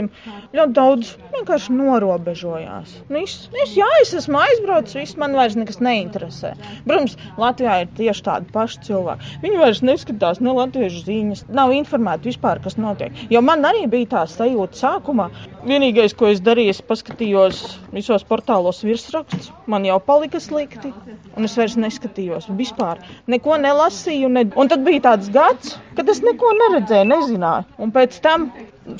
ļoti 0.56 0.76
daudz 0.76 1.14
vienkārši 1.36 1.76
norobežojās. 1.76 2.98
Nu, 3.10 3.22
es, 3.22 3.38
es, 3.64 3.76
jā, 3.78 3.88
es 4.02 4.14
esmu 4.16 4.40
aizbraucis, 4.42 4.98
viss 5.00 5.20
man 5.20 5.36
vairs 5.36 5.56
nekas 5.58 5.80
neinteresē 5.84 6.16
interesē. 6.16 6.54
Protams, 6.86 7.16
Latvijā 7.40 7.80
ir 7.84 7.90
tieši 8.06 8.24
tādi 8.26 8.52
paši 8.54 8.82
cilvēki. 8.86 9.32
Viņi 9.42 9.60
vairs 9.60 9.82
neskatās 9.84 10.40
ne 10.44 10.54
latviešu 10.56 11.02
ziņas, 11.06 11.44
nav 11.56 11.74
informēti 11.74 12.30
vispār, 12.30 12.60
kas 12.62 12.78
notiek. 12.78 13.14
Jo 13.32 13.42
man 13.44 13.66
arī 13.66 13.86
bija 13.90 14.12
tā 14.14 14.24
sajūta 14.30 14.78
sākumā. 14.80 15.28
Vienīgais, 15.66 16.14
ko 16.14 16.30
es 16.30 16.42
darīju, 16.46 16.76
es 16.76 16.82
paskatījos 16.86 17.62
visos 17.94 18.22
portālos 18.28 18.84
virsrakstus, 18.86 19.50
man 19.66 19.86
jau 19.88 19.98
palika 19.98 20.38
slikti, 20.42 20.92
un 21.34 21.48
es 21.48 21.56
vairs 21.58 21.74
neskatījos 21.80 22.46
vispār. 22.60 23.02
Neko 23.26 23.58
nelasīju, 23.64 24.30
ne... 24.30 24.46
un 24.54 24.70
tad 24.70 24.86
bija 24.86 25.08
tāds 25.10 25.32
gads, 25.34 25.74
kad 25.98 26.08
es 26.12 26.22
neko 26.22 26.54
neredzēju, 26.60 27.10
nezināju. 27.10 27.66
Un 27.82 27.94
pēc 27.96 28.20
tam 28.22 28.50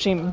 šīm 0.03 0.27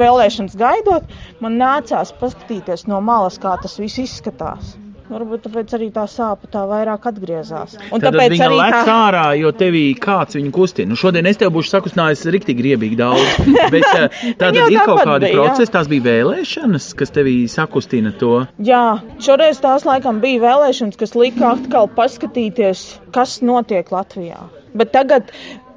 vēlēšanas 0.00 0.56
gaidot, 0.56 1.12
man 1.44 1.60
nācās 1.60 2.14
paskatīties 2.16 2.88
no 2.88 3.02
malas, 3.04 3.36
kā 3.42 3.58
tas 3.60 3.76
viss 3.82 4.00
izskatās. 4.00 4.76
Varbūt 5.06 5.44
tāpēc 5.46 5.74
arī 5.76 5.86
tā 5.94 6.02
sāpe 6.10 6.48
tā 6.50 6.64
vairāk 6.66 7.04
atgriezās. 7.10 7.76
Un 7.94 8.02
Tad 8.02 8.10
tāpēc 8.10 8.32
viņa 8.34 8.48
lec 8.52 8.76
tā 8.88 8.96
ārā, 9.06 9.24
jo 9.38 9.52
tevī 9.54 9.84
kāds 10.02 10.34
viņu 10.38 10.50
kustina. 10.54 10.90
Nu, 10.90 10.98
šodien 10.98 11.28
es 11.30 11.38
tev 11.38 11.52
būšu 11.54 11.70
sakustinājis 11.76 12.24
riktīgi 12.34 12.66
riebīgi 12.66 12.98
daudz. 12.98 13.36
Bet 13.74 13.86
tātad 14.40 14.58
ir 14.64 14.80
kaut 14.82 15.04
kādi 15.04 15.28
bija, 15.28 15.36
procesi, 15.38 15.74
tās 15.76 15.90
bija 15.92 16.06
vēlēšanas, 16.08 16.90
kas 16.98 17.14
tevī 17.14 17.36
sakustina 17.50 18.10
to. 18.18 18.32
Jā, 18.66 18.84
šoreiz 19.22 19.62
tās 19.62 19.86
laikam 19.86 20.18
bija 20.24 20.42
vēlēšanas, 20.48 20.98
kas 20.98 21.14
lika 21.18 21.52
atkal 21.54 21.86
paskatīties, 21.94 22.86
kas 23.14 23.38
notiek 23.46 23.94
Latvijā. 23.94 24.48
Bet 24.76 24.90
tagad 24.92 25.30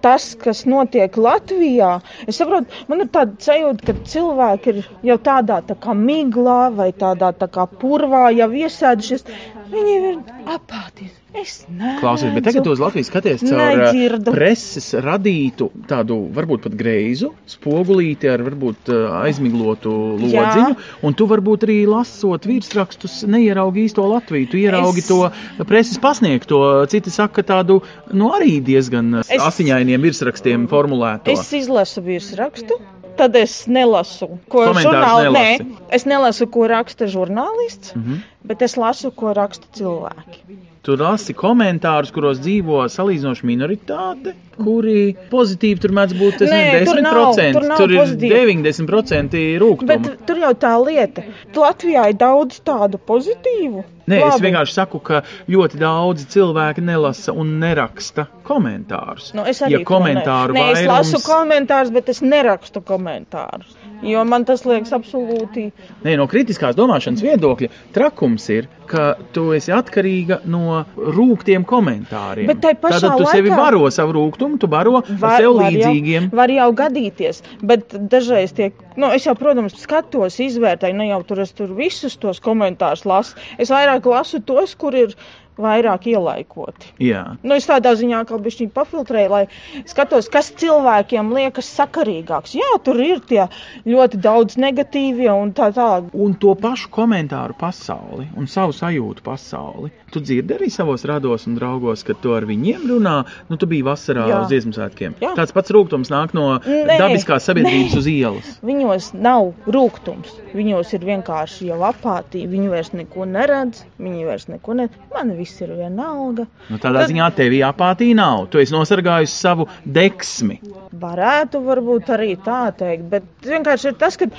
tas, 0.06 0.28
kas 0.44 0.64
notiek 0.70 1.18
Latvijā, 1.26 1.92
es 2.28 2.40
saprotu, 2.42 2.82
man 2.92 3.04
ir 3.06 3.12
tāda 3.16 3.36
sajūta, 3.48 3.88
ka 3.90 3.96
cilvēki 4.14 4.74
ir 4.74 4.82
jau 5.12 5.18
tādā 5.30 5.62
tā 5.70 5.78
kā 5.86 5.96
miglā 6.02 6.60
vai 6.82 6.90
tādā 7.06 7.32
tā 7.44 7.50
kā 7.58 7.68
purvā 7.82 8.28
jau 8.38 8.50
iesēdušies. 8.64 9.26
Viņi 9.74 9.98
ir 10.00 10.22
apātīgi. 10.58 11.14
Es 11.30 11.60
nezinu. 11.70 12.00
Klausies, 12.02 12.32
bet 12.34 12.46
tagad 12.48 12.68
uz 12.72 12.80
Latvijas 12.82 13.10
skaties 13.12 13.44
caur 13.46 13.60
Nedzirdu. 13.78 14.32
preses 14.34 14.88
radītu 15.06 15.68
tādu 15.90 16.18
varbūt 16.34 16.64
pat 16.66 16.78
greizu 16.80 17.30
spogulīti 17.50 18.32
ar 18.32 18.42
varbūt 18.48 18.90
aizmiglotu 19.22 19.94
lodziņu, 20.24 20.34
Jā. 20.34 20.74
un 21.06 21.18
tu 21.18 21.28
varbūt 21.30 21.68
arī 21.68 21.78
lasot 21.90 22.48
virsrakstus 22.50 23.22
neieraugi 23.30 23.86
īsto 23.86 24.08
Latviju, 24.10 24.50
tu 24.50 24.62
ieraugi 24.62 25.04
es... 25.06 25.10
to 25.12 25.68
preses 25.70 26.02
pasniegto, 26.02 26.64
citi 26.90 27.14
saka 27.14 27.46
tādu, 27.46 27.84
nu 28.10 28.32
arī 28.34 28.58
diezgan 28.66 29.22
es... 29.22 29.30
asiņainiem 29.30 30.10
virsrakstiem 30.10 30.66
formulēto. 30.72 31.30
Es 31.36 31.54
izlasu 31.54 32.02
virsrakstu 32.10 32.80
tad 33.20 33.36
es 33.36 33.66
nelasu, 33.68 34.32
ko 34.50 34.70
žurnāli, 34.78 35.32
nē, 35.36 35.78
es 35.94 36.06
nelasu, 36.08 36.48
ko 36.50 36.70
raksta 36.72 37.10
žurnālists, 37.12 37.94
mm 37.96 38.04
-hmm. 38.04 38.26
bet 38.48 38.62
es 38.66 38.78
lasu, 38.80 39.12
ko 39.12 39.34
raksta 39.36 39.68
cilvēki. 39.76 40.69
Tu 40.80 40.96
lasi 40.96 41.34
komentārus, 41.36 42.12
kuros 42.16 42.38
dzīvo 42.40 42.86
salīdzinoši 42.88 43.48
minoritāte, 43.50 44.32
kuri 44.56 45.12
pozitīvi 45.32 45.84
tur 45.84 45.92
mēdz 45.98 46.16
būt 46.16 46.44
Nē, 46.48 46.60
nezinu, 46.80 46.86
10%, 46.86 46.96
tur, 46.96 47.02
nav, 47.04 47.34
tur, 47.36 47.68
nav 47.68 47.82
tur 47.82 47.94
ir 47.94 48.00
pozitīvi. 48.00 48.40
90% 48.64 49.44
rūkuma. 49.64 49.90
Bet 49.92 50.24
tur 50.30 50.40
jau 50.40 50.54
tā 50.62 50.74
lieta. 50.80 51.26
Latvijā 51.60 52.06
ir 52.14 52.20
daudz 52.22 52.62
tādu 52.64 53.02
pozitīvu. 53.12 53.84
Nē, 54.10 54.22
Labi. 54.24 54.32
es 54.32 54.42
vienkārši 54.42 54.78
saku, 54.78 55.04
ka 55.06 55.22
ļoti 55.52 55.84
daudzi 55.84 56.26
cilvēki 56.34 56.82
nelasa 56.88 57.36
un 57.36 57.58
neraksta 57.62 58.30
komentārus. 58.48 59.34
Nu, 59.38 59.44
es 59.52 59.60
arī 59.66 59.82
ja 59.82 59.84
komentāru 59.86 60.56
ne. 60.56 60.64
Nē, 60.64 60.72
vairums... 60.80 61.12
es 61.12 61.14
lasu 61.20 61.22
komentārus, 61.28 61.94
bet 61.94 62.10
es 62.16 62.24
nerakstu 62.26 62.82
komentārus. 62.88 63.76
Jo 64.06 64.24
man 64.28 64.46
tas 64.48 64.64
liekas 64.68 64.94
absolūti. 64.96 65.70
Nē, 66.06 66.16
no 66.20 66.28
kritiskās 66.32 66.78
domāšanas 66.78 67.24
viedokļa 67.26 67.70
trakums 67.96 68.46
ir, 68.54 68.70
ka 68.90 69.12
tu 69.36 69.50
esi 69.58 69.74
atkarīga 69.76 70.40
no 70.50 70.84
rūktiem 70.96 71.66
komentāriem. 71.68 72.48
Bet 72.50 72.62
tai 72.64 72.74
pašā 72.80 73.02
Tātad 73.02 73.20
tu 73.20 73.28
laikā... 73.28 73.34
sevi 73.38 73.52
baro 73.54 73.90
savu 73.94 74.16
rūgtumu, 74.18 74.60
tu 74.62 74.70
baro 74.72 74.96
var, 74.98 75.10
sev 75.10 75.52
var 75.58 75.68
līdzīgiem. 75.68 76.30
Jau, 76.30 76.38
var 76.40 76.54
jau 76.54 76.70
gadīties, 76.80 77.44
bet 77.72 77.98
dažreiz 78.14 78.56
tiek, 78.58 78.80
nu, 79.00 79.12
es 79.16 79.28
jau, 79.28 79.36
protams, 79.40 79.76
skatos, 79.84 80.40
izvērtēju, 80.48 81.00
ne 81.02 81.12
jau 81.12 81.20
tur 81.28 81.44
es 81.46 81.54
tur 81.58 81.76
visus 81.78 82.18
tos 82.22 82.42
komentārus 82.44 83.06
lasu. 83.10 83.38
Es 83.60 83.74
vairāk 83.74 84.08
lasu 84.10 84.42
tos, 84.46 84.78
kur 84.80 84.96
ir 84.98 85.14
vairāk 85.60 86.08
ielaikoti. 86.14 86.94
Jā. 87.04 87.24
Nu, 87.44 87.56
es 87.58 87.68
tādā 87.70 87.94
ziņā 88.00 88.24
kā 88.30 88.40
bišķiņ 88.42 88.72
pafiltrēju, 88.76 89.32
lai 89.34 89.44
skatos, 89.90 90.30
kas 90.32 90.52
cilvēkiem 90.60 91.34
liekas 91.36 91.70
sakarīgāks. 91.80 92.56
Jā, 92.60 92.72
tur 92.86 93.00
ir 93.04 93.22
tie 93.30 93.46
ļoti 93.90 94.22
daudz 94.24 94.58
negatīvie 94.62 95.30
un 95.34 95.54
tā 95.58 95.70
tālāk. 95.76 96.10
Un 96.14 96.36
to 96.42 96.56
pašu 96.60 96.92
komentāru 96.96 97.58
pasauli 97.60 98.30
un 98.38 98.48
savu 98.50 98.76
sajūtu 98.76 99.26
pasauli. 99.26 99.92
Tu 100.10 100.24
dzirdi 100.26 100.56
arī 100.56 100.72
savos 100.74 101.04
rados 101.06 101.46
un 101.46 101.58
draugos, 101.60 102.02
kad 102.08 102.18
tu 102.24 102.34
ar 102.34 102.48
viņiem 102.50 102.88
runā. 102.90 103.18
Nu, 103.50 103.60
tu 103.62 103.68
biji 103.70 103.86
vasarā 103.86 104.26
Jā. 104.30 104.40
uz 104.42 104.50
dziesmu 104.50 104.74
svētkiem. 104.74 105.18
Jā. 105.22 105.36
Tāds 105.38 105.54
pats 105.54 105.74
rūkums 105.76 106.10
nāk 106.10 106.34
no 106.38 106.48
nē, 106.66 106.98
dabiskās 106.98 107.46
sabiedrības 107.46 107.94
nē. 107.94 108.00
uz 108.02 108.10
ielas. 108.10 108.50
Viņos 108.70 109.12
nav 109.14 109.52
rūkums. 109.70 110.34
Viņos 110.56 110.96
ir 110.98 111.06
vienkārši 111.12 111.70
jau 111.70 111.80
apātija. 111.92 112.50
Viņi 112.50 112.72
vairs 112.74 112.92
neko 112.98 113.28
neredz, 113.30 113.84
viņi 114.02 114.26
vairs 114.26 114.48
neko 114.50 114.80
neredz. 114.80 114.98
Man 115.14 115.36
viss 115.38 115.49
ir 115.64 115.74
vienalga. 115.78 116.46
Nu, 116.70 116.78
tādā 116.78 117.04
Tad... 117.04 117.14
ziņā 117.14 117.30
tev 117.38 117.56
apātija 117.70 118.18
nav. 118.20 118.46
Tu 118.52 118.62
esi 118.64 118.76
nosargājusi 118.76 119.36
savu 119.36 119.68
deksmi. 119.86 120.60
Varētu 121.00 121.64
varbūt 121.66 122.14
arī 122.16 122.36
tā 122.46 122.62
teikt, 122.78 123.10
bet 123.12 123.50
vienkārši 123.50 123.92
ir 123.92 124.00
tas, 124.00 124.18
ka 124.20 124.30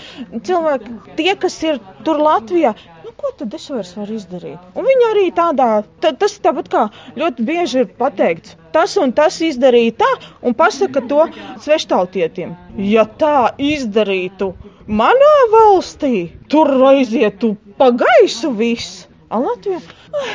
cilvēki, 0.46 0.96
tie, 1.18 1.35
kas 1.40 1.61
ir 1.66 1.83
tur 2.07 2.20
Latvijā, 2.23 2.75
ko 3.20 3.31
tad 3.37 3.55
es 3.57 3.66
vairs 3.73 3.90
varu 3.96 4.16
izdarīt? 4.16 4.61
Un 4.79 4.87
viņi 4.88 5.07
arī 5.11 5.27
tādā, 5.37 5.68
tā, 6.03 6.12
tas 6.23 6.37
tāpat 6.44 6.70
kā 6.73 6.85
ļoti 7.20 7.46
bieži 7.49 7.83
ir 7.83 7.90
pateikts, 8.01 8.57
tas 8.75 8.96
un 9.03 9.12
tas 9.16 9.37
izdarīja 9.44 9.99
tā, 10.01 10.11
un 10.46 10.57
pasaka 10.57 11.03
to 11.11 11.27
sveštautietim. 11.64 12.57
Ja 12.92 13.05
tā 13.23 13.53
izdarītu 13.61 14.53
manā 15.03 15.35
valstī, 15.53 16.31
tur 16.53 16.73
aizietu 16.92 17.55
pa 17.81 17.90
gaisu 18.05 18.55
viss. 18.57 19.07
A 19.31 19.38
Latvija? 19.38 19.79
Ai, 20.11 20.31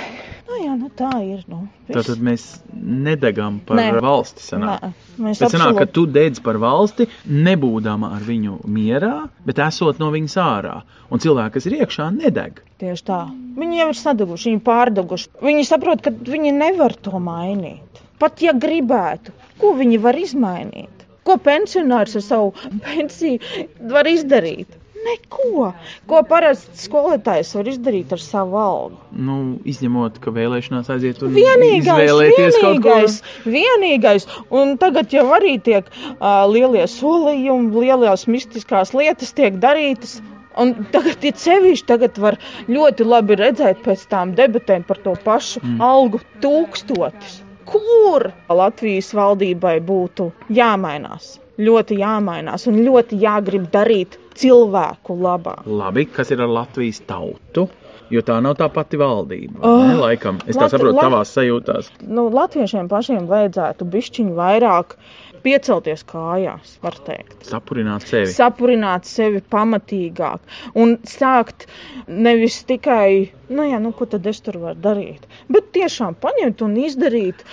nu 0.47 0.57
jā, 0.61 0.73
nu 0.79 0.89
tā 0.95 1.09
ir. 1.25 1.41
Nu, 1.51 1.65
viss. 1.83 1.97
Tātad 1.97 2.21
mēs 2.23 2.43
nedegam 2.71 3.57
par 3.67 3.75
Nē. 3.81 3.89
valsti. 4.03 4.43
Sanāk. 4.45 4.85
Nē, 4.85 4.91
mēs 5.25 5.41
Bet 5.43 5.51
sanāk, 5.51 5.79
ka 5.81 5.87
tu 5.97 6.05
dedz 6.07 6.39
par 6.45 6.59
valsti, 6.63 7.09
nebūdama 7.27 8.13
ar 8.15 8.23
viņu 8.23 8.61
mierā, 8.71 9.11
bet 9.47 9.59
esot 9.65 9.99
no 9.99 10.13
viņas 10.15 10.37
ārā. 10.45 10.77
Un 11.11 11.23
cilvēki, 11.25 11.57
kas 11.57 11.67
ir 11.67 11.75
iekšā, 11.81 12.07
nedeg. 12.15 12.63
Tieši 12.79 13.05
tā. 13.11 13.19
Viņi 13.59 13.81
jau 13.81 13.89
ir 13.91 13.99
sadeguši, 13.99 14.49
viņi 14.53 14.63
pārdeguši. 14.71 15.29
Viņi 15.43 15.67
saprot, 15.67 16.05
ka 16.05 16.15
viņi 16.15 16.55
nevar 16.55 16.95
to 16.95 17.19
mainīt. 17.19 18.01
Pat 18.23 18.39
ja 18.39 18.55
gribētu, 18.55 19.35
ko 19.59 19.75
viņi 19.75 19.99
var 20.07 20.15
izmainīt? 20.15 21.03
Ko 21.27 21.35
pensionārs 21.41 22.15
ar 22.15 22.23
savu 22.23 22.55
pensiju 22.87 23.67
var 23.91 24.07
izdarīt? 24.07 24.79
Neko. 25.05 25.71
Ko 26.09 26.21
parasts 26.25 26.85
skolotājs 26.87 27.51
var 27.57 27.69
izdarīt 27.69 28.13
ar 28.15 28.21
savu 28.21 28.57
algu? 28.57 28.99
Nu, 29.13 29.37
izņemot, 29.67 30.17
ka 30.23 30.33
vēlēšanās 30.33 30.89
aiziet 30.95 31.21
un 31.25 31.35
vienīgais, 31.35 32.09
vienīgais. 32.09 33.19
Vienīgais. 33.45 34.25
Un 34.49 34.75
tagad 34.81 35.13
jau 35.13 35.27
arī 35.37 35.57
tiek 35.61 35.89
uh, 35.91 36.45
lielie 36.49 36.87
solījumi, 36.89 37.85
lielās 37.85 38.25
mistiskās 38.31 38.95
lietas 38.97 39.35
tiek 39.37 39.61
darītas. 39.61 40.17
Un 40.57 40.71
tagad 40.93 41.23
ir 41.27 41.35
sevišķi, 41.37 41.87
tagad 41.89 42.17
var 42.21 42.37
ļoti 42.71 43.05
labi 43.05 43.37
redzēt 43.41 43.81
pēc 43.85 44.05
tām 44.11 44.33
debatēm 44.37 44.85
par 44.87 45.01
to 45.03 45.15
pašu 45.25 45.61
mm. 45.61 45.81
algu 45.83 46.21
tūkstotis. 46.43 47.41
Kur 47.67 48.29
Latvijas 48.49 49.09
valdībai 49.17 49.79
būtu 49.83 50.29
jāmainās? 50.53 51.35
Ļoti 51.59 51.97
jāmainās 52.01 52.67
un 52.71 52.79
ļoti 52.85 53.19
jāgrib 53.19 53.67
darīt 53.73 54.19
cilvēku 54.39 55.17
labā. 55.21 55.59
Labi, 55.65 56.05
kas 56.11 56.31
ir 56.35 56.43
ar 56.45 56.51
Latvijas 56.61 57.01
tautu? 57.07 57.67
Jo 58.13 58.21
tā 58.21 58.35
nav 58.43 58.53
tā 58.59 58.67
pati 58.69 58.99
valdība. 59.01 59.63
Oh, 59.65 59.81
ne, 59.81 59.95
laikam, 59.97 60.37
es 60.45 60.53
tā 60.53 60.67
Lat 60.67 60.73
saprotu, 60.75 60.93
Lat 60.93 61.07
tavās 61.07 61.31
sajūtās. 61.33 61.87
Nu, 62.05 62.27
latviešiem 62.33 62.89
pašiem 62.91 63.25
vajadzētu 63.31 63.87
bišķiņu 63.95 64.35
vairāk 64.37 64.93
piecelties 65.45 66.03
kājās, 66.09 66.75
var 66.85 66.97
teikt. 67.05 67.39
Sapurināt 67.49 68.05
sevi. 68.09 68.29
Sapurināt 68.33 69.09
sevi 69.09 69.41
pamatīgāk 69.53 70.57
un 70.81 70.95
sākt 71.09 71.67
nevis 72.05 72.61
tikai, 72.69 73.31
nu 73.49 73.65
jā, 73.67 73.79
nu 73.81 73.91
ko 73.95 74.07
tad 74.09 74.25
es 74.29 74.41
tur 74.45 74.57
varu 74.61 74.79
darīt, 74.81 75.25
bet 75.51 75.71
tiešām 75.75 76.17
paņemt 76.21 76.63
un 76.65 76.75
izdarīt, 76.85 77.43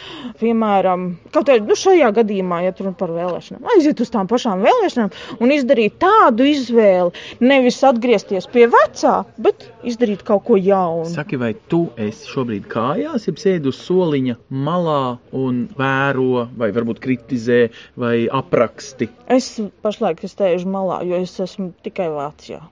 piemēram, 0.40 1.06
kaut 1.34 1.48
kā, 1.48 1.58
nu 1.62 1.76
šajā 1.78 2.10
gadījumā, 2.18 2.62
ja 2.66 2.74
tur 2.76 2.92
par 2.98 3.12
vēlēšanām, 3.14 3.66
aiziet 3.74 4.02
uz 4.04 4.12
tām 4.12 4.30
pašām 4.30 4.64
vēlēšanām 4.64 5.42
un 5.42 5.54
izdarīt 5.54 5.98
tādu 6.02 6.46
izvēli, 6.48 7.12
nevis 7.42 7.80
atgriezties 7.86 8.48
pie 8.52 8.66
vecā, 8.72 9.14
bet 9.42 9.68
izdarīt 9.88 10.24
kaut 10.26 10.46
ko 10.48 10.58
jaunu. 10.60 11.08
Saki, 11.12 11.40
vai 11.40 11.52
tu 11.72 11.84
esi 12.00 12.30
šobrīd 12.30 12.68
kājās, 12.72 13.28
ja 13.28 13.36
sēdi 13.42 13.70
uz 13.72 13.80
soliņa 13.82 14.38
malā 14.64 15.16
un 15.36 15.64
vēro 15.78 16.46
vai 16.58 16.70
varbūt 16.74 17.02
kritizē 17.02 17.64
vai 17.98 18.28
apraksti? 18.30 19.10
Es 19.32 19.54
pašlaik 19.84 20.22
sēžu 20.26 20.70
malā, 20.70 21.02
jo 21.08 21.18
es 21.22 21.34
esmu 21.42 21.72
tikai 21.84 22.08
Vācijā. 22.12 22.62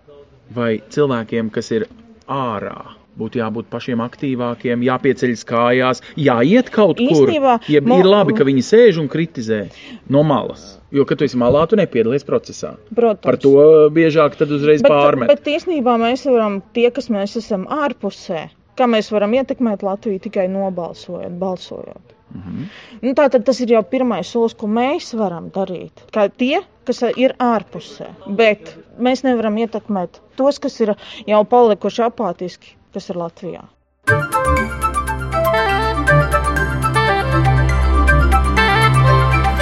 Vai 0.54 0.72
cilvēkiem, 0.90 1.50
kas 1.54 1.70
ir 1.74 1.86
ārā, 2.30 2.99
būtu 3.20 3.40
jābūt 3.42 3.68
pašiem 3.72 4.00
aktīvākiem, 4.06 4.82
jāpieceļas 4.88 5.44
kājās, 5.48 6.02
jāiet 6.16 6.70
kaut 6.74 6.96
kur. 6.98 7.06
Īstenībā, 7.06 7.58
Jeb 7.68 7.86
mo- 7.90 7.98
ir 8.00 8.08
labi, 8.08 8.34
ka 8.38 8.44
viņi 8.48 8.64
sēž 8.72 9.00
un 9.02 9.08
kritizē 9.12 9.62
no 10.08 10.22
malas. 10.26 10.78
Jo, 10.90 11.04
kad 11.06 11.18
tu 11.20 11.24
esi 11.28 11.38
malā, 11.38 11.68
tu 11.70 11.76
nepiedalies 11.78 12.24
procesā. 12.26 12.72
Protams. 12.94 13.22
Par 13.22 13.36
to 13.38 13.52
biežāk 13.94 14.34
tad 14.40 14.50
uzreiz 14.50 14.82
Bet, 14.82 14.90
pārmet. 14.90 15.28
bet 15.30 15.44
īstenībā 15.46 15.94
mēs 16.02 16.24
varam, 16.26 16.62
tie, 16.74 16.88
kas 16.90 17.06
mēs 17.14 17.36
esam 17.38 17.68
ārpusē, 17.70 18.48
kā 18.76 18.88
mēs 18.90 19.12
varam 19.14 19.30
ietekmēt 19.38 19.84
Latviju 19.86 20.18
tikai 20.26 20.48
nobalsojot, 20.50 21.36
balsojot. 21.38 22.16
Mm 22.32 22.38
Mhm. 22.40 22.50
-hmm. 22.62 22.66
nu, 23.02 23.12
Tātad 23.14 23.44
tas 23.44 23.60
ir 23.60 23.68
jau 23.72 23.82
pirmais 23.82 24.26
solis, 24.30 24.54
ko 24.54 24.66
mēs 24.66 25.14
varam 25.18 25.50
darīt. 25.50 25.90
Kā 26.12 26.28
tie, 26.30 26.60
kas 26.84 27.02
ir 27.16 27.34
ārpusē, 27.38 28.06
bet 28.36 28.76
mēs 29.00 29.24
nevaram 29.24 29.56
ietekmēt 29.58 30.20
tos, 30.36 30.58
kas 30.58 30.80
ir 30.80 30.94
jau 31.26 31.44
palikuši 31.44 32.02
apātiski, 32.06 32.66
kas 32.94 33.10
ir 33.10 33.20
Latvijā. 33.20 33.66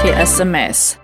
Tie 0.02 0.14
esam 0.22 0.54
mēs. 0.54 0.96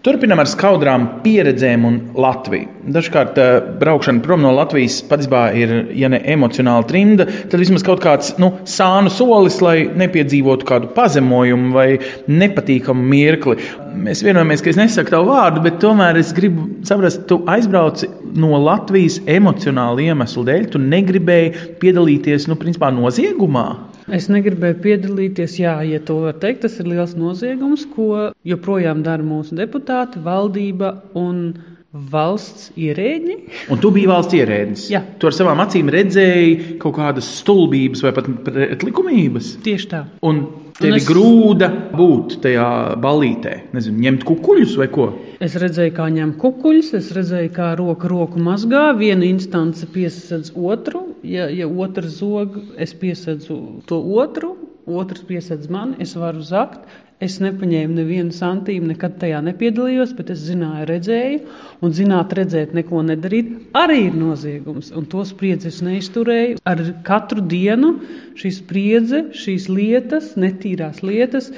Turpinām 0.00 0.40
ar 0.40 0.48
skaudrām 0.48 1.02
pieredzēm 1.20 1.82
un 1.84 1.96
Latviju. 2.16 2.70
Dažkārt 2.94 3.36
uh, 3.36 3.48
braukšana 3.82 4.22
prom 4.24 4.40
no 4.40 4.54
Latvijas 4.56 5.02
patiesībā 5.04 5.42
ir, 5.60 5.74
ja 5.92 6.08
ne 6.08 6.22
emocionāla 6.32 6.86
trimda, 6.88 7.26
tad 7.28 7.60
vismaz 7.60 7.84
kaut 7.84 8.00
kāds 8.00 8.30
nu, 8.40 8.48
sānu 8.64 9.12
solis, 9.12 9.58
lai 9.60 9.90
nepiedzīvotu 10.00 10.64
kādu 10.70 10.88
pazemojumu 10.96 11.74
vai 11.76 11.86
nepatīkamu 12.32 13.04
mirkli. 13.12 13.58
Mēs 14.06 14.24
vienojamies, 14.24 14.64
ka 14.64 14.72
es 14.72 14.80
nesaku 14.80 15.12
tavu 15.12 15.34
vārdu, 15.34 15.66
bet 15.68 15.76
tomēr 15.84 16.16
es 16.22 16.32
gribu 16.32 16.64
saprast, 16.88 17.26
tu 17.28 17.42
aizbrauci 17.52 18.08
no 18.40 18.56
Latvijas 18.56 19.20
emocionāla 19.28 20.08
iemesla 20.08 20.48
dēļ. 20.48 20.68
Tu 20.72 20.80
negribēji 20.80 21.76
piedalīties 21.84 22.48
nu, 22.48 22.56
principā, 22.56 22.88
noziegumā. 22.96 23.68
Es 24.14 24.28
negribēju 24.32 24.78
piedalīties, 24.84 25.58
jā, 25.62 25.76
ja 25.86 26.00
to 26.02 26.20
var 26.24 26.38
teikt. 26.42 26.64
Tas 26.64 26.78
ir 26.82 26.88
liels 26.90 27.16
noziegums, 27.18 27.86
ko 27.94 28.30
joprojām 28.46 29.04
dara 29.06 29.26
mūsu 29.26 29.58
deputāti, 29.58 30.22
valdība 30.24 30.96
un 31.18 31.52
valsts 31.90 32.70
ierēģi. 32.78 33.36
Un 33.74 33.80
tu 33.82 33.90
biji 33.94 34.10
valsts 34.10 34.36
ierēdnis. 34.38 34.86
Jā. 34.92 35.02
Tu 35.18 35.30
ar 35.30 35.34
savām 35.34 35.62
acīm 35.62 35.90
redzēji 35.90 36.78
kaut 36.82 36.96
kādas 37.00 37.30
stulbības 37.40 38.04
vai 38.06 38.14
pat 38.14 38.30
pretlikumības. 38.46 39.56
Tieši 39.66 39.90
tā. 39.90 40.04
Un 40.26 40.44
tevi 40.80 40.92
Un 40.94 40.98
es... 40.98 41.04
es- 41.04 41.10
grūda 41.10 41.68
būt 41.96 42.38
tajā 42.44 42.68
balītē, 43.04 43.52
nezinu, 43.76 44.00
ņemt 44.06 44.24
kukuļus 44.28 44.76
vai 44.80 44.88
ko. 44.92 45.10
Es 45.44 45.54
redzēju, 45.60 45.94
kā 45.96 46.08
ņem 46.12 46.34
kukuļus, 46.40 46.90
es 46.98 47.12
redzēju, 47.16 47.52
kā 47.56 47.70
roka 47.78 48.10
roku 48.10 48.40
mazgā. 48.42 48.90
Viena 48.98 49.24
instance 49.28 49.86
piesedz 49.94 50.52
otru, 50.56 51.06
ja, 51.26 51.46
ja 51.52 51.68
otrs 51.68 52.18
zog, 52.20 52.58
es 52.80 52.92
piesedzu 52.96 53.60
to 53.88 54.00
otru, 54.20 54.56
otrs 54.90 55.22
piesedz 55.28 55.70
mani, 55.72 55.96
es 56.04 56.16
varu 56.18 56.42
zakt. 56.44 56.88
Es 57.20 57.34
nepaņēmu 57.44 57.98
nevienu 57.98 58.32
santīmu, 58.32 58.86
nekad 58.94 59.18
tajā 59.20 59.42
nepiedalījos, 59.44 60.14
bet 60.16 60.30
es 60.32 60.40
zināju, 60.46 60.86
redzēju, 60.88 61.40
un 61.84 61.92
zināt, 61.98 62.32
redzēt, 62.38 62.72
neko 62.78 63.02
nedarīt, 63.10 63.50
arī 63.76 63.98
ir 64.06 64.16
noziegums. 64.16 64.88
Un 64.96 65.04
to 65.12 65.26
spriedzi 65.28 65.68
es 65.68 65.82
neizturēju. 65.84 66.62
Ar 66.72 66.80
katru 67.04 67.44
dienu 67.52 67.92
šī 68.40 68.54
spriedze, 68.62 69.26
šīs 69.36 69.68
lietas, 69.68 70.32
netīrās 70.40 71.02
lietas, 71.04 71.50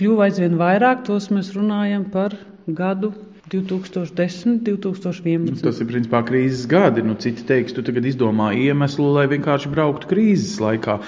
kļuva 0.00 0.30
aizvien 0.30 0.56
vairāk. 0.60 1.04
Tos 1.10 1.28
mēs 1.34 1.52
runājam 1.58 2.08
par 2.16 2.38
gadu 2.80 3.12
2010, 3.50 4.60
2011. 4.62 5.62
Tas 5.64 5.80
ir 5.82 5.88
principā 5.90 6.20
krīzes 6.26 6.68
gadi. 6.70 7.02
Nu, 7.02 7.16
citi 7.18 7.42
teiks, 7.48 7.74
tu 7.74 7.82
tagad 7.82 8.04
izdomā 8.06 8.52
iemeslu, 8.54 9.08
lai 9.16 9.24
vienkārši 9.30 9.72
brauktu 9.72 10.06
krīzes 10.10 10.60
laikā 10.62 11.00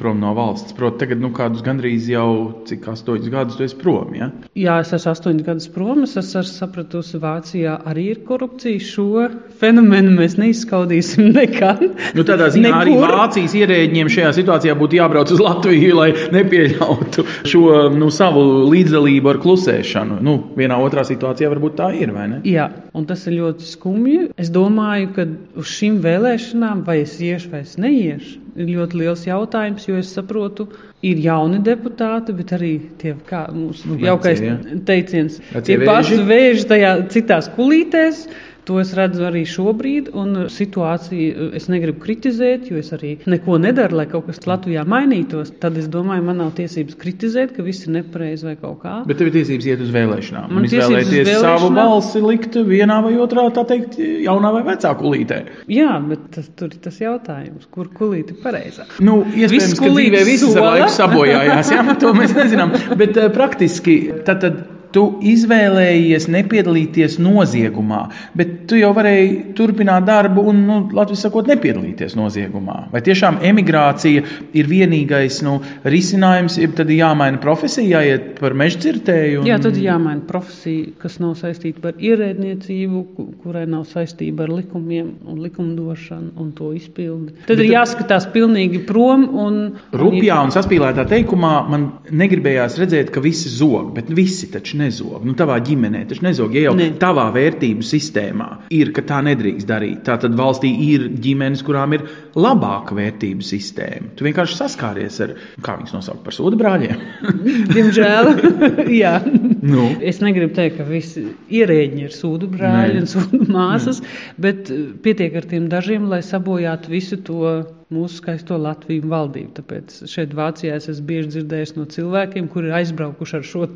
prom 0.00 0.22
no 0.22 0.32
valsts. 0.36 0.72
Protams, 0.76 1.00
tagad 1.02 1.20
nu, 1.20 1.28
kādus 1.36 1.64
gandrīz 1.66 2.08
jau 2.08 2.30
cik 2.68 2.88
astoņus 2.94 3.32
gadus 3.32 3.58
tu 3.58 3.66
esi 3.66 3.76
prom. 3.80 4.14
Ja? 4.16 4.30
Jā, 4.56 4.78
es 4.80 4.94
esmu 4.96 5.12
astoņus 5.12 5.46
gadus 5.50 5.68
prom. 5.74 6.06
Es 6.06 6.16
esmu 6.16 6.44
sapratusi, 6.48 7.20
Vācijā 7.20 7.76
arī 7.90 8.06
ir 8.14 8.22
korupcija. 8.24 8.80
Šo 8.80 9.26
fenomenu 9.60 10.14
mēs 10.16 10.38
neizskaudīsim 10.40 11.30
nekad. 11.38 11.84
Nu, 12.16 12.24
tādā 12.24 12.48
ziņā 12.54 12.72
arī 12.80 12.96
Nekur. 12.96 13.14
Vācijas 13.20 13.58
ierēģiem 13.60 14.08
šajā 14.16 14.32
situācijā 14.40 14.78
būtu 14.80 14.96
jābrauc 15.02 15.36
uz 15.36 15.44
Latviju, 15.44 15.92
lai 16.00 16.08
nepieļautu 16.32 17.26
šo 17.50 17.64
nu, 17.92 18.08
savu 18.14 18.46
līdzdalību 18.72 19.34
ar 19.34 19.40
klusēšanu. 19.44 20.20
Nu, 20.24 20.38
vienā 20.56 20.80
otrā 20.80 21.04
situācijā 21.04 21.52
varbūt 21.52 21.76
tā 21.76 21.89
ir. 21.96 22.12
vai 22.14 22.26
ne? 22.30 22.40
Jā, 22.48 22.68
un 22.96 23.06
tas 23.08 23.26
ir 23.28 23.38
ļoti 23.38 23.66
skumji. 23.68 24.20
Es 24.40 24.52
domāju, 24.54 25.10
ka 25.16 25.26
uz 25.60 25.72
šīm 25.78 26.00
vēlēšanām, 26.04 26.84
vai 26.86 27.00
es 27.04 27.16
iešu 27.22 27.52
vai 27.52 27.64
es 27.66 27.76
neiešu, 27.80 28.38
ir 28.60 28.70
ļoti 28.76 29.00
liels 29.00 29.24
jautājums, 29.28 29.86
jo 29.88 29.98
es 30.00 30.12
saprotu, 30.16 30.68
ir 31.06 31.20
jauni 31.24 31.60
deputāti, 31.64 32.34
bet 32.36 32.54
arī 32.56 32.72
tie, 33.00 33.14
kā 33.28 33.46
mūsu 33.54 33.94
Nu, 33.94 33.98
jaukais 34.04 34.42
teiciens, 34.88 35.40
tie 35.66 35.80
paši 35.84 36.20
vēži 36.28 36.68
tajā 36.70 36.94
citās 37.14 37.50
kulītēs. 37.56 38.26
To 38.70 38.76
es 38.78 38.92
redzu 38.94 39.24
arī 39.26 39.40
šobrīd, 39.50 40.12
un 40.14 40.44
situāciju 40.54 41.48
es 41.58 41.64
negribu 41.72 41.98
kritizēt, 42.04 42.68
jo 42.70 42.78
es 42.78 42.92
arī 42.94 43.16
neko 43.26 43.56
nedaru, 43.58 43.96
lai 43.98 44.04
kaut 44.06 44.28
kas 44.28 44.44
Latvijā 44.46 44.84
mainītos. 44.86 45.50
Tad 45.58 45.80
es 45.80 45.88
domāju, 45.90 46.22
man 46.28 46.38
nav 46.38 46.52
tiesības 46.54 46.94
kritizēt, 47.00 47.56
ka 47.56 47.64
viss 47.66 47.88
ir 47.88 47.96
nepareizi 47.96 48.46
vai 48.46 48.54
kaut 48.60 48.78
kā. 48.84 48.92
Bet 49.10 49.18
tev 49.18 49.32
ir 49.32 49.34
tiesības 49.40 49.66
iet 49.72 49.82
uz 49.82 49.90
vēlēšanām. 49.96 50.54
Man 50.54 50.68
uz 50.68 50.76
izvēlēties 50.78 51.32
savu 51.42 51.72
balsi, 51.74 52.22
likt 52.22 52.60
vienā 52.70 53.00
vai 53.08 53.16
otrā, 53.26 53.48
tā 53.58 53.66
teikt, 53.72 53.98
jaunā 53.98 54.54
vai 54.60 54.62
vecā 54.70 54.94
kulītē. 55.02 55.40
Jā, 55.74 55.98
bet 56.06 56.30
tas, 56.38 56.46
tur 56.54 56.70
ir 56.70 56.78
tas 56.86 57.02
jautājums, 57.02 57.66
kur 57.74 57.90
kulīti 57.90 58.36
ir 58.36 58.42
pareizā. 58.46 58.86
Nu, 59.02 59.24
iespējams, 59.34 59.78
ka 59.82 59.90
dzīvē 59.98 60.22
ar 60.22 60.32
sola. 60.44 60.68
laiku 60.76 60.94
sabojājās. 60.94 61.74
Jā, 61.74 61.88
to 62.06 62.14
mēs 62.14 62.38
nezinām. 62.38 62.78
Bet 63.02 63.18
uh, 63.18 63.32
praktiski 63.34 63.98
tad, 64.22 64.46
tad 64.46 64.62
tu 64.94 65.04
izvēlējies 65.22 66.26
nepiedalīties 66.32 67.18
noziegumā, 67.22 68.00
bet 68.36 68.54
tu 68.70 68.78
jau 68.78 68.90
varēji 68.96 69.54
turpināt 69.58 70.06
darbu 70.08 70.44
un, 70.50 70.62
nu, 70.66 70.78
Latvijas 70.96 71.24
sakot, 71.26 71.48
nepiedalīties 71.50 72.16
noziegumā. 72.18 72.88
Vai 72.92 73.02
tiešām 73.06 73.40
emigrācija 73.46 74.24
ir 74.56 74.70
vienīgais 74.70 75.40
nu, 75.46 75.58
risinājums, 75.86 76.58
ja 76.60 76.70
tad 76.74 76.90
ir 76.90 77.02
jāmaina 77.04 77.40
profesija, 77.42 78.00
jāiet 78.00 78.34
par 78.40 78.56
meža 78.58 78.80
cirtēju? 78.86 79.42
Un... 79.44 79.48
Jā, 79.50 79.60
tad 79.62 79.78
jāmaina 79.80 80.24
profesija, 80.28 80.90
kas 81.02 81.20
nav 81.22 81.36
saistīta 81.40 81.92
ar 81.92 82.00
ierēdniecību, 82.10 83.04
ku- 83.16 83.28
kurai 83.44 83.66
nav 83.70 83.86
saistība 83.90 84.46
ar 84.46 84.54
likumiem 84.58 85.12
un 85.30 85.40
likumdošanu 85.44 86.34
un 86.40 86.50
to 86.58 86.72
izpildi. 86.76 87.36
Tad 87.46 87.54
Bet 87.60 87.64
ir 87.64 87.72
jāskatās 87.74 88.28
pilnīgi 88.34 88.82
prom 88.88 89.26
un 89.40 89.58
Rupjā 89.94 90.38
un 90.44 90.52
saspīlētā 90.54 91.04
teikumā 91.10 91.54
man 91.70 91.86
negribējās 92.10 92.78
redzēt, 92.80 93.10
ka 93.14 93.22
visi 93.24 93.50
zog, 93.52 93.92
bet 93.96 94.10
visi 94.14 94.48
taču 94.52 94.79
nezog. 94.80 95.22
Nu, 95.28 95.34
tavā 95.38 95.58
ģimenē 95.66 96.02
taču 96.10 96.24
nezog. 96.26 96.54
Ja 96.56 96.66
jau 96.68 96.74
Ne. 96.78 96.90
tavā 97.00 97.28
vērtību 97.34 97.84
sistēmā 97.86 98.48
ir, 98.74 98.90
ka 98.96 99.04
tā 99.06 99.20
nedrīkst 99.26 99.68
darīt, 99.68 100.02
tā 100.08 100.16
tad 100.22 100.34
valstī 100.38 100.70
ir 100.88 101.08
ģimenes, 101.22 101.62
kurām 101.66 101.94
ir 101.98 102.04
labāka 102.40 102.96
vērtību 102.98 103.44
sistēma. 103.46 104.14
Tu 104.16 104.26
vienkārši 104.28 104.58
saskāries 104.60 105.20
ar, 105.24 105.34
kā 105.62 105.76
viņus 105.80 105.94
nosaukt 105.98 106.24
par 106.26 106.36
sodu 106.36 106.58
brāļiem. 106.60 107.00
Diemžēl. 107.76 108.32
jā. 109.02 109.14
Nu. 109.62 109.90
Es 110.00 110.20
negribu 110.24 110.54
teikt, 110.56 110.78
ka 110.80 110.86
visi 110.88 111.26
ierēģi 111.52 112.06
ir 112.08 112.14
sūdu 112.16 112.48
brāļi 112.52 112.96
Nē. 112.96 113.04
un 113.04 113.10
sūdu 113.10 113.44
māsas, 113.52 114.00
bet 114.40 114.70
eh, 114.72 114.88
pietiek 115.04 115.36
ar 115.40 115.48
tiem 115.50 115.68
dažiem, 115.72 116.08
lai 116.10 116.22
sabojātu 116.26 116.90
visu 116.94 117.20
to 117.26 117.44
mūsu 117.90 118.20
skaisto 118.20 118.56
Latviju 118.60 119.08
valdību. 119.10 119.50
Tāpēc 119.58 119.96
šeit 120.10 120.34
Vācijā 120.36 120.76
es 120.78 120.88
esmu 120.92 121.06
bieži 121.08 121.32
dzirdējis 121.34 121.74
no 121.76 121.86
cilvēkiem, 121.90 122.46
kuri 122.52 122.70
ir 122.70 122.76
aizbraukuši 122.80 123.36
ar 123.40 123.46
šo 123.46 123.66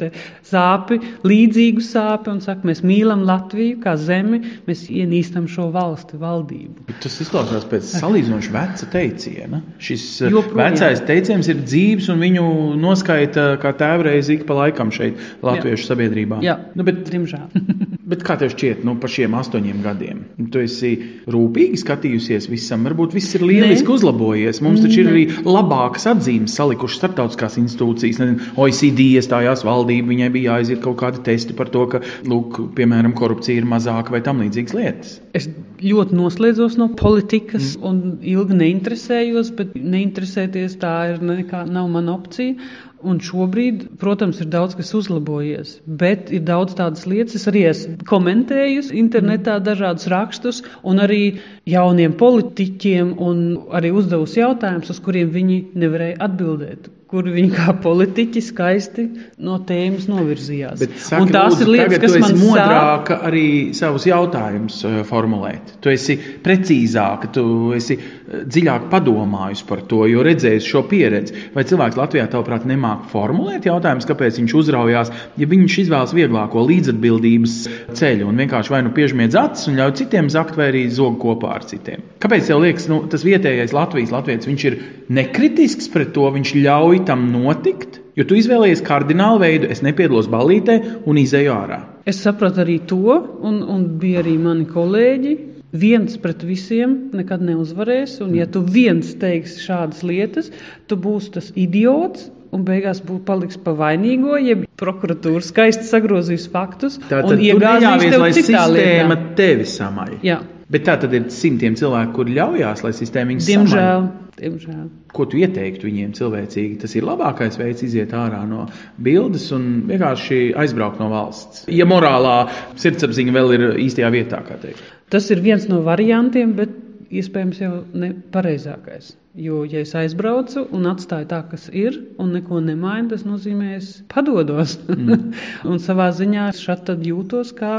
sāpi, 0.47 0.99
līdzīgu 1.27 1.83
sāpi 1.85 2.31
un 2.33 2.41
saka, 2.45 2.67
mēs 2.69 2.83
mīlam 2.87 3.25
Latviju 3.27 3.81
kā 3.83 3.97
zemi, 4.01 4.41
mēs 4.69 4.87
ienīstam 4.91 5.49
šo 5.51 5.69
valsti, 5.75 6.19
valdību. 6.21 6.87
Bet 6.89 7.03
Tas 7.05 7.19
izklausās 7.25 7.67
pēc 7.71 7.91
salīdzinoši 8.01 8.55
veca 8.55 8.89
teiciena. 8.95 9.63
Šis 9.83 10.07
eh, 10.23 10.33
Joprojām. 10.35 10.75
vecais 10.75 11.03
teiciens 11.09 11.51
ir 11.53 11.61
dzīves, 11.65 12.09
un 12.15 12.23
viņu 12.25 12.47
noskaita 12.81 13.49
kā 13.63 13.75
tēvreiz 13.79 14.31
ik 14.35 14.47
pa 14.49 14.59
laikam 14.63 14.95
šeit, 14.95 15.21
Latviešu 15.45 15.91
sabiedrībā. 15.91 16.41
Jā, 16.45 16.59
nu, 16.79 16.87
bet 16.87 17.05
diemžēl. 17.11 17.51
Bet 18.05 18.21
kā 18.27 18.35
tev 18.37 18.51
šķiet, 18.53 18.83
nu, 18.85 18.99
par 19.01 19.09
šiem 19.09 19.33
astoņiem 19.39 19.79
gadiem? 19.85 20.19
Tu 20.53 20.61
esi 20.67 20.91
rūpīgi 21.31 21.79
skatījusies 21.81 22.51
visam, 22.53 22.85
varbūt 22.85 23.15
viss 23.17 23.33
ir 23.39 23.45
lieliski 23.49 23.89
Nē. 23.89 23.95
uzlabojies. 23.97 24.61
Mums 24.65 24.83
taču 24.85 25.01
ir 25.01 25.09
arī 25.09 25.23
labākas 25.47 26.05
atzīmes 26.13 26.53
salikušas 26.59 27.01
starptautiskās 27.01 27.57
institūcijas. 27.63 28.21
Nezinu, 28.21 28.51
OECD 28.61 29.07
iestājās 29.17 29.65
valdība, 29.65 30.11
viņai 30.13 30.31
bija 30.37 30.59
jāiziet 30.59 30.85
kaut 30.85 30.99
kādi 31.01 31.25
testi 31.25 31.57
par 31.57 31.73
to, 31.73 31.87
ka, 31.95 32.03
lūk, 32.29 32.61
piemēram, 32.77 33.17
korupcija 33.17 33.63
ir 33.63 33.69
mazāka 33.73 34.13
vai 34.13 34.21
tam 34.27 34.45
līdzīgas 34.45 34.77
lietas. 34.77 35.19
Es 35.33 35.49
ļoti 35.81 36.21
noslēdzos 36.21 36.77
no 36.81 36.91
politikas 37.01 37.75
mm. 37.79 37.85
un 37.89 38.19
ilgi 38.21 38.61
neinteresējos, 38.61 39.55
bet 39.57 39.73
neinteresēties 39.81 40.77
tā 40.83 40.97
ir 41.15 41.25
nekā, 41.25 41.65
nav 41.73 41.89
mana 41.97 42.19
opcija. 42.19 42.59
Un 43.05 43.21
šobrīd, 43.21 43.83
protams, 44.01 44.41
ir 44.41 44.49
daudz 44.53 44.77
kas 44.79 44.95
uzlabojies, 44.97 45.75
bet 46.01 46.33
ir 46.33 46.45
daudz 46.49 46.77
tādas 46.79 47.05
lietas, 47.11 47.37
es 47.37 47.51
arī 47.51 47.67
esmu 47.69 47.99
komentējusi 48.09 48.97
internetā 49.01 49.59
dažādus 49.67 50.09
rakstus, 50.13 50.63
un 50.89 51.05
arī 51.05 51.23
jauniem 51.69 52.17
politiķiem, 52.21 53.15
un 53.29 53.45
arī 53.77 53.93
uzdevusi 53.93 54.41
jautājumus, 54.41 54.95
uz 54.97 55.03
kuriem 55.05 55.33
viņi 55.37 55.61
nevarēja 55.85 56.21
atbildēt 56.29 56.89
kur 57.11 57.27
viņi 57.29 57.51
kā 57.53 57.75
politiķi 57.85 58.41
skaisti 58.43 59.05
no 59.45 59.59
tēmas 59.69 60.07
novirzījās. 60.09 60.81
Bet, 60.81 60.95
saki, 61.05 61.27
un 61.27 61.33
tās 61.35 61.53
lūdzu, 61.53 61.65
ir 61.67 61.73
lietas, 61.75 62.01
kas 62.03 62.15
man 62.23 62.39
modrāka 62.41 63.19
sāp. 63.19 63.27
arī 63.29 63.47
savus 63.77 64.07
jautājumus 64.09 64.79
uh, 64.89 64.97
formulēt. 65.07 65.75
Tu 65.85 65.93
esi 65.93 66.17
precīzāka, 66.45 67.31
tu 67.37 67.45
esi 67.77 67.99
uh, 67.99 68.41
dziļāk 68.49 68.89
padomājusi 68.93 69.67
par 69.69 69.85
to, 69.91 70.01
jo 70.11 70.25
redzējis 70.25 70.71
šo 70.71 70.85
pieredzi. 70.91 71.37
Vai 71.55 71.67
cilvēks 71.69 72.01
Latvijā, 72.01 72.25
tavuprāt, 72.33 72.65
nemāk 72.69 73.05
formulēt 73.13 73.69
jautājumus, 73.69 74.09
kāpēc 74.09 74.41
viņš 74.41 74.57
uzraujās, 74.63 75.13
ja 75.41 75.51
viņš 75.51 75.79
izvēlas 75.85 76.17
vieglāko 76.17 76.65
līdzatbildības 76.71 77.59
ceļu 78.01 78.31
un 78.31 78.43
vienkārši 78.43 78.75
vai 78.75 78.83
nu 78.87 78.95
piežmiedz 78.97 79.37
acis 79.39 79.69
un 79.71 79.79
ļauj 79.83 79.95
citiem 80.01 80.33
zakt, 80.33 80.57
vai 80.59 80.71
arī 80.73 80.87
zog 80.93 81.21
kopā 81.23 81.53
ar 81.59 81.69
citiem? 81.69 82.03
Kāpēc 82.25 82.49
tev 82.49 82.65
liekas, 82.65 82.89
nu, 82.89 83.03
tas 83.13 83.27
vietējais 83.27 83.77
Latvijas 83.77 84.15
latviečs, 84.15 84.49
viņš 84.49 84.69
ir 84.71 84.81
nekritisks 85.13 85.91
pret 85.93 86.15
to, 86.17 86.25
viņš 86.33 86.55
ļauj 86.65 86.94
tam 87.07 87.27
notikt, 87.33 88.01
jo 88.19 88.27
tu 88.29 88.37
izvēlējies 88.39 88.85
kardinālu 88.87 89.41
veidu, 89.43 89.71
es 89.73 89.83
nepiedalos 89.85 90.29
ballītē 90.33 90.79
un 91.09 91.19
izēju 91.21 91.55
ārā. 91.55 91.81
Es 92.07 92.21
sapratu 92.23 92.63
arī 92.65 92.79
to, 92.87 93.19
un, 93.43 93.63
un 93.75 93.89
bija 94.01 94.23
arī 94.25 94.37
mani 94.41 94.69
kolēģi. 94.71 95.35
Viens 95.75 96.15
pret 96.23 96.45
visiem 96.47 96.93
nekad 97.19 97.43
neuzvarēs, 97.43 98.21
un 98.23 98.37
ja 98.39 98.47
tu 98.47 98.63
viens 98.63 99.09
teiksi 99.19 99.65
šādas 99.65 100.05
lietas, 100.07 100.53
tu 100.87 100.95
būsi 101.01 101.33
tas 101.35 101.51
idiots, 101.59 102.29
un 102.55 102.63
beigās 102.63 103.01
būtu 103.03 103.25
paliks 103.27 103.59
pa 103.59 103.75
vainīgo, 103.75 104.37
ja 104.39 104.61
prokuratūra 104.79 105.43
skaisti 105.43 105.89
sagrozīs 105.89 106.47
faktus. 106.53 107.01
Tā 107.11 107.25
tad 107.27 107.43
iegāzīs, 107.43 108.19
lai 108.23 108.31
sistēma 108.37 108.69
lietā. 108.77 109.17
tevi 109.41 109.67
samaļ. 109.67 110.19
Jā. 110.23 110.39
Bet 110.73 110.87
tā 110.89 110.95
tad 111.01 111.13
ir 111.17 111.27
simtiem 111.33 111.75
cilvēku, 111.77 112.15
kur 112.17 112.31
ļaujās, 112.31 112.85
lai 112.87 112.93
sistēma 112.97 113.35
viņus 113.35 113.49
Diemžēl. 113.51 114.05
Samaļ. 114.05 114.21
Diemžēl. 114.35 114.85
Ko 115.15 115.27
tu 115.31 115.39
ieteiktu 115.39 115.87
viņiem 115.87 116.15
cilvēcīgi? 116.17 116.79
Tas 116.83 116.95
ir 116.99 117.07
labākais 117.07 117.59
veids 117.61 117.85
iziet 117.87 118.15
ārā 118.19 118.41
no 118.49 118.65
bildes 119.07 119.47
un 119.55 119.85
vienkārši 119.91 120.41
aizbraukt 120.59 121.03
no 121.03 121.11
valsts. 121.13 121.67
Ja 121.71 121.87
morālā 121.87 122.37
sirdsapziņa 122.81 123.37
vēl 123.37 123.55
ir 123.59 123.67
īstajā 123.85 124.11
vietā, 124.15 124.41
kā 124.47 124.59
teikt. 124.63 124.83
Tas 125.15 125.29
ir 125.31 125.45
viens 125.45 125.69
no 125.71 125.85
variantiem, 125.87 126.57
bet 126.59 126.73
iespējams 127.15 127.61
jau 127.63 127.77
ne 127.95 128.11
pareizākais. 128.35 129.15
Jo, 129.35 129.65
ja 129.67 129.81
es 129.83 129.91
aizbraucu 129.99 130.63
un 130.79 130.85
atstāju 130.87 131.27
tā, 131.27 131.41
kas 131.51 131.65
ir, 131.75 131.97
un 132.23 132.29
neko 132.37 132.61
nemainu, 132.63 133.09
tas 133.11 133.25
nozīmē, 133.27 133.73
es 133.81 133.89
padodos. 134.13 134.77
Mm. 134.87 135.33
un 135.73 135.81
savā 135.83 136.07
ziņā 136.15 136.45
šādi 136.55 137.11
jūtos 137.11 137.51
kā 137.59 137.73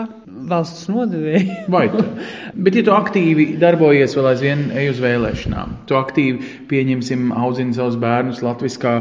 valsts 0.52 0.90
nodevēja. 0.92 1.62
Vai 1.76 1.86
tā? 1.94 2.04
Bet, 2.60 2.76
ja 2.76 2.84
tu 2.84 2.92
aktīvi 2.98 3.48
darbojies 3.62 4.18
vēl 4.20 4.28
aizvien 4.34 4.66
ej 4.76 4.92
uz 4.98 5.00
vēlēšanām, 5.06 5.78
tu 5.88 5.96
aktīvi 5.96 6.52
pieņemsim, 6.74 7.32
audzini 7.32 7.78
savus 7.80 7.96
bērnus 8.04 8.44
latviskā 8.44 8.98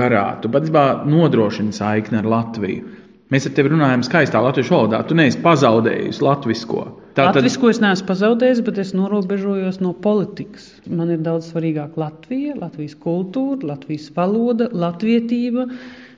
garā, 0.00 0.24
tu 0.40 0.48
patiesībā 0.54 0.86
nodrošini 1.12 1.76
saikni 1.76 2.22
ar 2.22 2.32
Latviju. 2.38 2.97
Mēs 3.28 3.44
ar 3.44 3.52
tevi 3.56 3.74
runājam 3.74 4.02
skaistā 4.06 4.40
latviešu 4.40 4.72
valodā. 4.72 5.02
Tu 5.04 5.16
neesi 5.18 5.40
pazaudējis 5.44 6.22
latvisko. 6.24 6.84
Tātad... 7.12 7.36
Latvisko 7.36 7.68
es 7.68 7.80
neesmu 7.84 8.08
pazaudējis, 8.08 8.62
bet 8.64 8.80
es 8.80 8.94
norobežojos 8.96 9.82
no 9.84 9.92
politikas. 10.06 10.70
Man 10.88 11.12
ir 11.12 11.20
daudz 11.26 11.50
svarīgāk 11.52 11.98
Latvija, 12.00 12.56
Latvijas 12.56 12.96
kultūra, 13.02 13.74
Latvijas 13.74 14.08
valoda, 14.16 14.70
latvietība, 14.72 15.66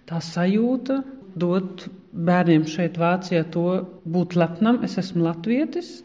tā 0.06 0.22
sajūta 0.22 1.00
dot 1.40 1.88
bērniem 2.14 2.66
šeit 2.70 2.98
Vācijā 3.00 3.42
to 3.54 3.66
būt 4.06 4.38
lepnam. 4.38 4.78
Es 4.86 4.94
esmu 5.02 5.26
latvietis 5.26 5.96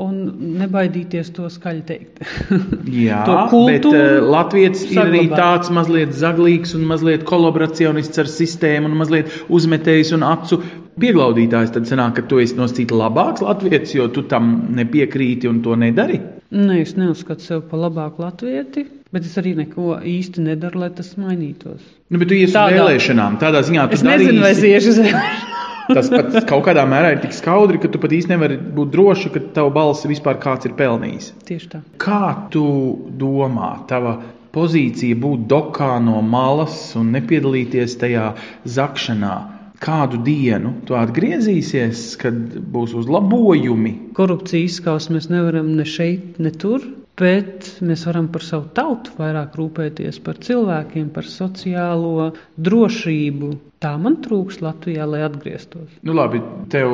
un 0.00 0.18
nebaidīties 0.60 1.32
to 1.36 1.48
skaļi 1.52 1.82
teikt. 1.88 2.20
Jā, 3.04 3.22
bet 3.52 3.88
uh, 3.88 4.18
Latvijas 4.24 4.84
ir 4.88 5.02
arī 5.02 5.24
tāds 5.32 5.72
mazliet 5.74 6.14
zaglīgs 6.16 6.74
un 6.78 6.86
mazliet 6.90 7.26
kolaboracionists 7.28 8.22
ar 8.22 8.30
sistēmu 8.30 8.90
un 8.90 8.98
mazliet 9.00 9.32
uzmetējs 9.48 10.14
un 10.16 10.26
acu 10.26 10.60
pieglaudītājs. 11.00 11.74
Tad 11.76 11.88
sanāk, 11.90 12.18
ka 12.18 12.26
tu 12.30 12.40
esi 12.42 12.58
noscīt 12.58 12.92
labāks 12.94 13.44
Latvijas, 13.44 13.94
jo 13.96 14.08
tu 14.12 14.26
tam 14.30 14.52
nepiekrīti 14.76 15.50
un 15.50 15.62
to 15.64 15.76
nedari. 15.78 16.20
Nē, 16.50 16.80
es 16.82 16.96
neuzskatu 16.98 17.46
sevi 17.46 17.62
par 17.70 17.84
labāku 17.84 18.24
latvieti, 18.24 18.82
bet 19.14 19.26
es 19.28 19.36
arī 19.38 19.54
neko 19.60 20.00
īsti 20.02 20.42
nedaru, 20.48 20.82
lai 20.82 20.90
tas 20.96 21.12
mainītos. 21.14 21.78
Nu, 22.10 22.18
bet 22.18 22.32
tu 22.32 22.34
iesi 22.34 22.56
uz 22.56 22.74
vēlēšanām, 22.74 23.38
tādā 23.42 23.62
ziņā 23.68 23.86
tu 23.86 24.00
es 24.00 24.02
darīsi. 24.02 24.26
nezinu, 24.26 24.42
vai 24.42 24.50
es 24.56 24.64
iešu 24.66 24.90
uz 24.96 25.02
vēlēšanām. 25.04 25.59
Tas 25.94 26.10
pat 26.12 26.36
kaut 26.48 26.64
kādā 26.66 26.84
mērā 26.88 27.14
ir 27.14 27.22
tik 27.24 27.34
skaudri, 27.36 27.80
ka 27.82 27.90
tu 27.92 28.00
pat 28.02 28.12
īsti 28.14 28.32
nevari 28.34 28.58
būt 28.58 28.92
droši, 28.94 29.32
ka 29.34 29.42
tava 29.56 29.72
balss 29.74 30.08
vispār 30.08 30.38
kāds 30.42 30.68
ir 30.68 30.76
pelnījis. 30.78 31.32
Tieši 31.48 31.70
tā. 31.72 31.80
Kā 32.02 32.34
tu 32.52 32.64
domā, 33.20 33.72
tava 33.90 34.18
pozīcija 34.54 35.18
būt 35.22 35.46
dokā 35.50 35.96
no 36.02 36.20
malas 36.26 36.76
un 36.98 37.12
nepiedalīties 37.16 37.98
tajā 38.02 38.30
zakšanā? 38.78 39.34
Kādu 39.80 40.18
dienu 40.20 40.74
tu 40.84 40.92
atgriezīsies, 40.98 42.02
kad 42.20 42.36
būs 42.74 42.92
uzlabojumi? 43.00 43.94
Korupcija 44.16 44.68
izskaus 44.68 45.08
mēs 45.08 45.30
nevaram 45.32 45.72
ne 45.78 45.86
šeit, 45.88 46.36
ne 46.36 46.52
tur 46.52 46.84
bet 47.20 47.66
mēs 47.84 48.06
varam 48.08 48.30
par 48.32 48.44
savu 48.44 48.70
tautu 48.76 49.12
vairāk 49.18 49.56
rūpēties 49.60 50.20
par 50.24 50.40
cilvēkiem, 50.40 51.10
par 51.14 51.28
sociālo 51.28 52.30
drošību. 52.56 53.50
Tā 53.80 53.94
man 53.96 54.18
trūks 54.20 54.58
Latvijā, 54.60 55.06
lai 55.08 55.22
atgrieztos. 55.24 55.88
Nu, 56.04 56.12
labi, 56.16 56.42
tev, 56.72 56.90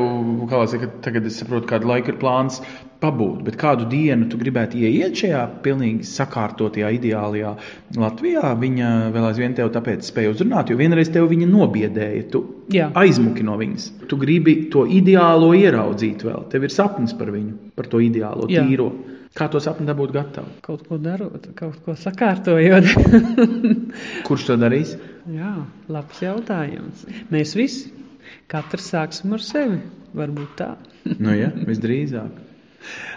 kā 0.50 0.60
lai 0.60 0.68
saka, 0.70 0.90
tagad 1.02 1.26
es 1.26 1.40
saprotu, 1.40 1.66
kādu 1.72 1.90
laiku 1.90 2.12
ir 2.12 2.20
plāns 2.20 2.60
pabūt, 3.02 3.40
bet 3.46 3.58
kādu 3.60 3.88
dienu 3.90 4.28
tu 4.30 4.38
gribētu 4.40 4.78
ieiet 4.80 5.18
šajā 5.18 5.40
pilnīgi 5.64 6.06
sakārtotajā, 6.06 6.92
ideālajā 6.96 7.56
Latvijā? 7.98 8.52
Viņa 8.62 8.92
vēl 9.14 9.28
aizvien 9.32 9.56
tev 9.58 9.72
tāpēc 9.74 10.06
spēja 10.06 10.32
uzrunāt, 10.36 10.70
jo 10.70 10.78
vienreiz 10.78 11.10
tev 11.12 11.26
viņa 11.32 11.50
nobiedēja, 11.50 12.22
tu 12.32 12.44
Jā. 12.72 12.92
aizmuki 13.02 13.44
no 13.46 13.58
viņas. 13.60 13.90
Tu 14.06 14.20
gribi 14.22 14.56
to 14.72 14.86
ideālo 14.86 15.50
ieraudzīt 15.58 16.22
vēl, 16.26 16.46
tev 16.54 16.68
ir 16.68 16.74
sapnis 16.74 17.14
par 17.18 17.34
viņu, 17.34 17.74
par 17.76 17.90
to 17.90 18.02
ideālo, 18.04 18.46
Jā. 18.52 18.62
tīro. 18.62 18.92
Kā 19.36 19.50
to 19.52 19.60
sapni 19.60 19.84
dabūt 19.88 20.14
gatavu? 20.16 20.54
Kaut 20.64 20.86
ko 20.88 20.96
darot, 21.02 21.50
kaut 21.58 21.76
ko 21.84 21.92
sakārtojot. 22.00 22.88
Kurš 24.26 24.46
to 24.48 24.56
darīs? 24.60 24.94
Jā, 25.28 25.52
labs 25.92 26.22
jautājums. 26.24 27.04
Mēs 27.34 27.52
visi, 27.58 27.92
katrs 28.48 28.88
sāksim 28.94 29.36
ar 29.36 29.44
sevi. 29.44 29.82
Varbūt 30.16 30.56
tā. 30.56 30.70
nu 31.20 31.36
jā, 31.36 31.50
visdrīzāk. 31.68 32.45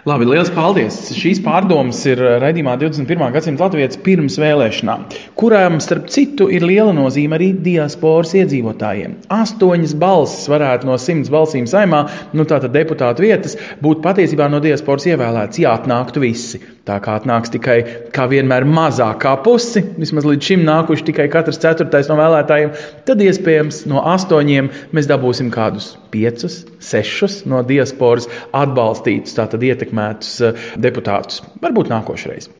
Labi, 0.08 0.24
liels 0.24 0.48
paldies! 0.54 0.94
Šīs 1.12 1.42
pārdomas 1.44 1.98
ir 2.08 2.22
raidījumā 2.40 2.72
21. 2.80 3.20
gadsimta 3.34 3.66
Latvijas 3.66 3.98
pirms 4.00 4.38
vēlēšanām, 4.40 5.02
kurām, 5.36 5.76
starp 5.84 6.06
citu, 6.08 6.46
ir 6.48 6.64
liela 6.64 6.94
nozīme 6.96 7.36
arī 7.36 7.50
diasporas 7.66 8.32
iedzīvotājiem. 8.40 9.18
Astoņas 9.36 9.92
balsis 10.00 10.48
varētu 10.48 10.88
no 10.88 10.96
simts 10.96 11.28
balsīm 11.32 11.68
saimā, 11.68 12.06
nu 12.32 12.48
tātad 12.48 12.72
deputātu 12.72 13.26
vietas, 13.26 13.58
būt 13.84 14.00
patiesībā 14.06 14.48
no 14.48 14.62
diasporas 14.64 15.04
ievēlēts, 15.12 15.60
ja 15.60 15.76
atnāktu 15.76 16.24
visi. 16.24 16.62
Tā 16.88 16.96
kā 17.04 17.18
atnāks 17.20 17.52
tikai, 17.52 17.76
kā 18.16 18.24
vienmēr, 18.30 18.64
mazākā 18.64 19.34
pusi, 19.44 19.82
vismaz 20.00 20.24
līdz 20.24 20.48
šim 20.48 20.64
nākuši 20.64 21.10
tikai 21.10 21.28
katrs 21.30 21.60
ceturtais 21.60 22.08
no 22.08 22.16
vēlētājiem, 22.18 22.72
tad 23.04 23.20
iespējams 23.20 23.84
no 23.90 24.00
astoņiem 24.14 24.72
mēs 24.96 25.10
dabūsim 25.10 25.52
kādus 25.52 25.92
piecus, 26.10 26.62
sešus 26.82 27.42
no 27.50 27.60
diasporas 27.68 28.26
atbalstītus, 28.56 29.36
tātad 29.36 29.59
ietekmētus 29.68 30.32
eh, 30.46 30.64
deputātus. 30.80 31.42
Varbūt 31.60 31.90
nākošais. 31.92 32.48